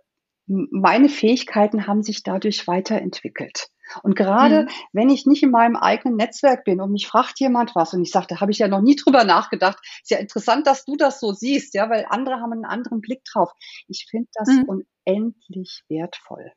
[0.48, 3.70] meine Fähigkeiten haben sich dadurch weiterentwickelt.
[4.04, 4.70] Und gerade mhm.
[4.94, 8.12] wenn ich nicht in meinem eigenen Netzwerk bin und mich fragt jemand was und ich
[8.12, 11.20] sage, da habe ich ja noch nie drüber nachgedacht, ist ja interessant, dass du das
[11.20, 13.52] so siehst, ja, weil andere haben einen anderen Blick drauf.
[13.88, 16.52] Ich finde das mhm unendlich wertvoll.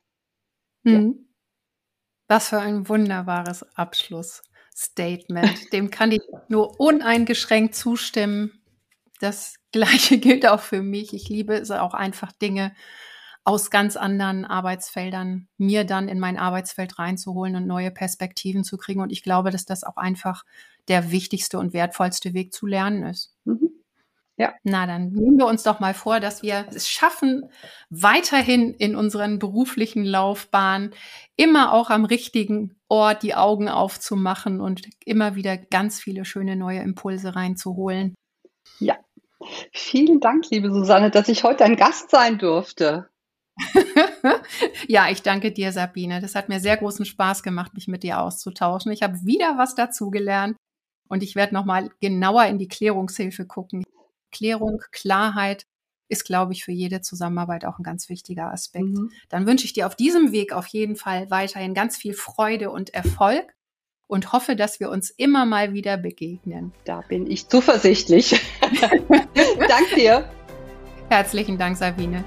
[0.83, 0.93] Mhm.
[0.93, 1.25] Ja.
[2.27, 5.73] Was für ein wunderbares Abschlussstatement.
[5.73, 8.58] Dem kann ich nur uneingeschränkt zustimmen.
[9.19, 11.13] Das Gleiche gilt auch für mich.
[11.13, 12.73] Ich liebe es auch einfach Dinge
[13.45, 19.01] aus ganz anderen Arbeitsfeldern mir dann in mein Arbeitsfeld reinzuholen und neue Perspektiven zu kriegen.
[19.01, 20.43] Und ich glaube, dass das auch einfach
[20.87, 23.33] der wichtigste und wertvollste Weg zu lernen ist.
[23.45, 23.69] Mhm.
[24.39, 24.53] Ja.
[24.63, 27.49] Na, dann nehmen wir uns doch mal vor, dass wir es schaffen,
[27.89, 30.91] weiterhin in unseren beruflichen Laufbahn
[31.35, 36.79] immer auch am richtigen Ort die Augen aufzumachen und immer wieder ganz viele schöne neue
[36.79, 38.15] Impulse reinzuholen.
[38.79, 38.95] Ja.
[39.71, 43.09] Vielen Dank, liebe Susanne, dass ich heute ein Gast sein durfte.
[44.87, 46.21] ja, ich danke dir, Sabine.
[46.21, 48.91] Das hat mir sehr großen Spaß gemacht, mich mit dir auszutauschen.
[48.91, 50.57] Ich habe wieder was dazugelernt
[51.07, 53.83] und ich werde noch mal genauer in die Klärungshilfe gucken.
[54.31, 55.63] Klärung, Klarheit
[56.09, 58.85] ist, glaube ich, für jede Zusammenarbeit auch ein ganz wichtiger Aspekt.
[58.85, 59.11] Mhm.
[59.29, 62.93] Dann wünsche ich dir auf diesem Weg auf jeden Fall weiterhin ganz viel Freude und
[62.93, 63.53] Erfolg
[64.07, 66.73] und hoffe, dass wir uns immer mal wieder begegnen.
[66.83, 68.41] Da bin ich zuversichtlich.
[69.67, 70.29] Danke dir.
[71.09, 72.23] Herzlichen Dank, Sabine.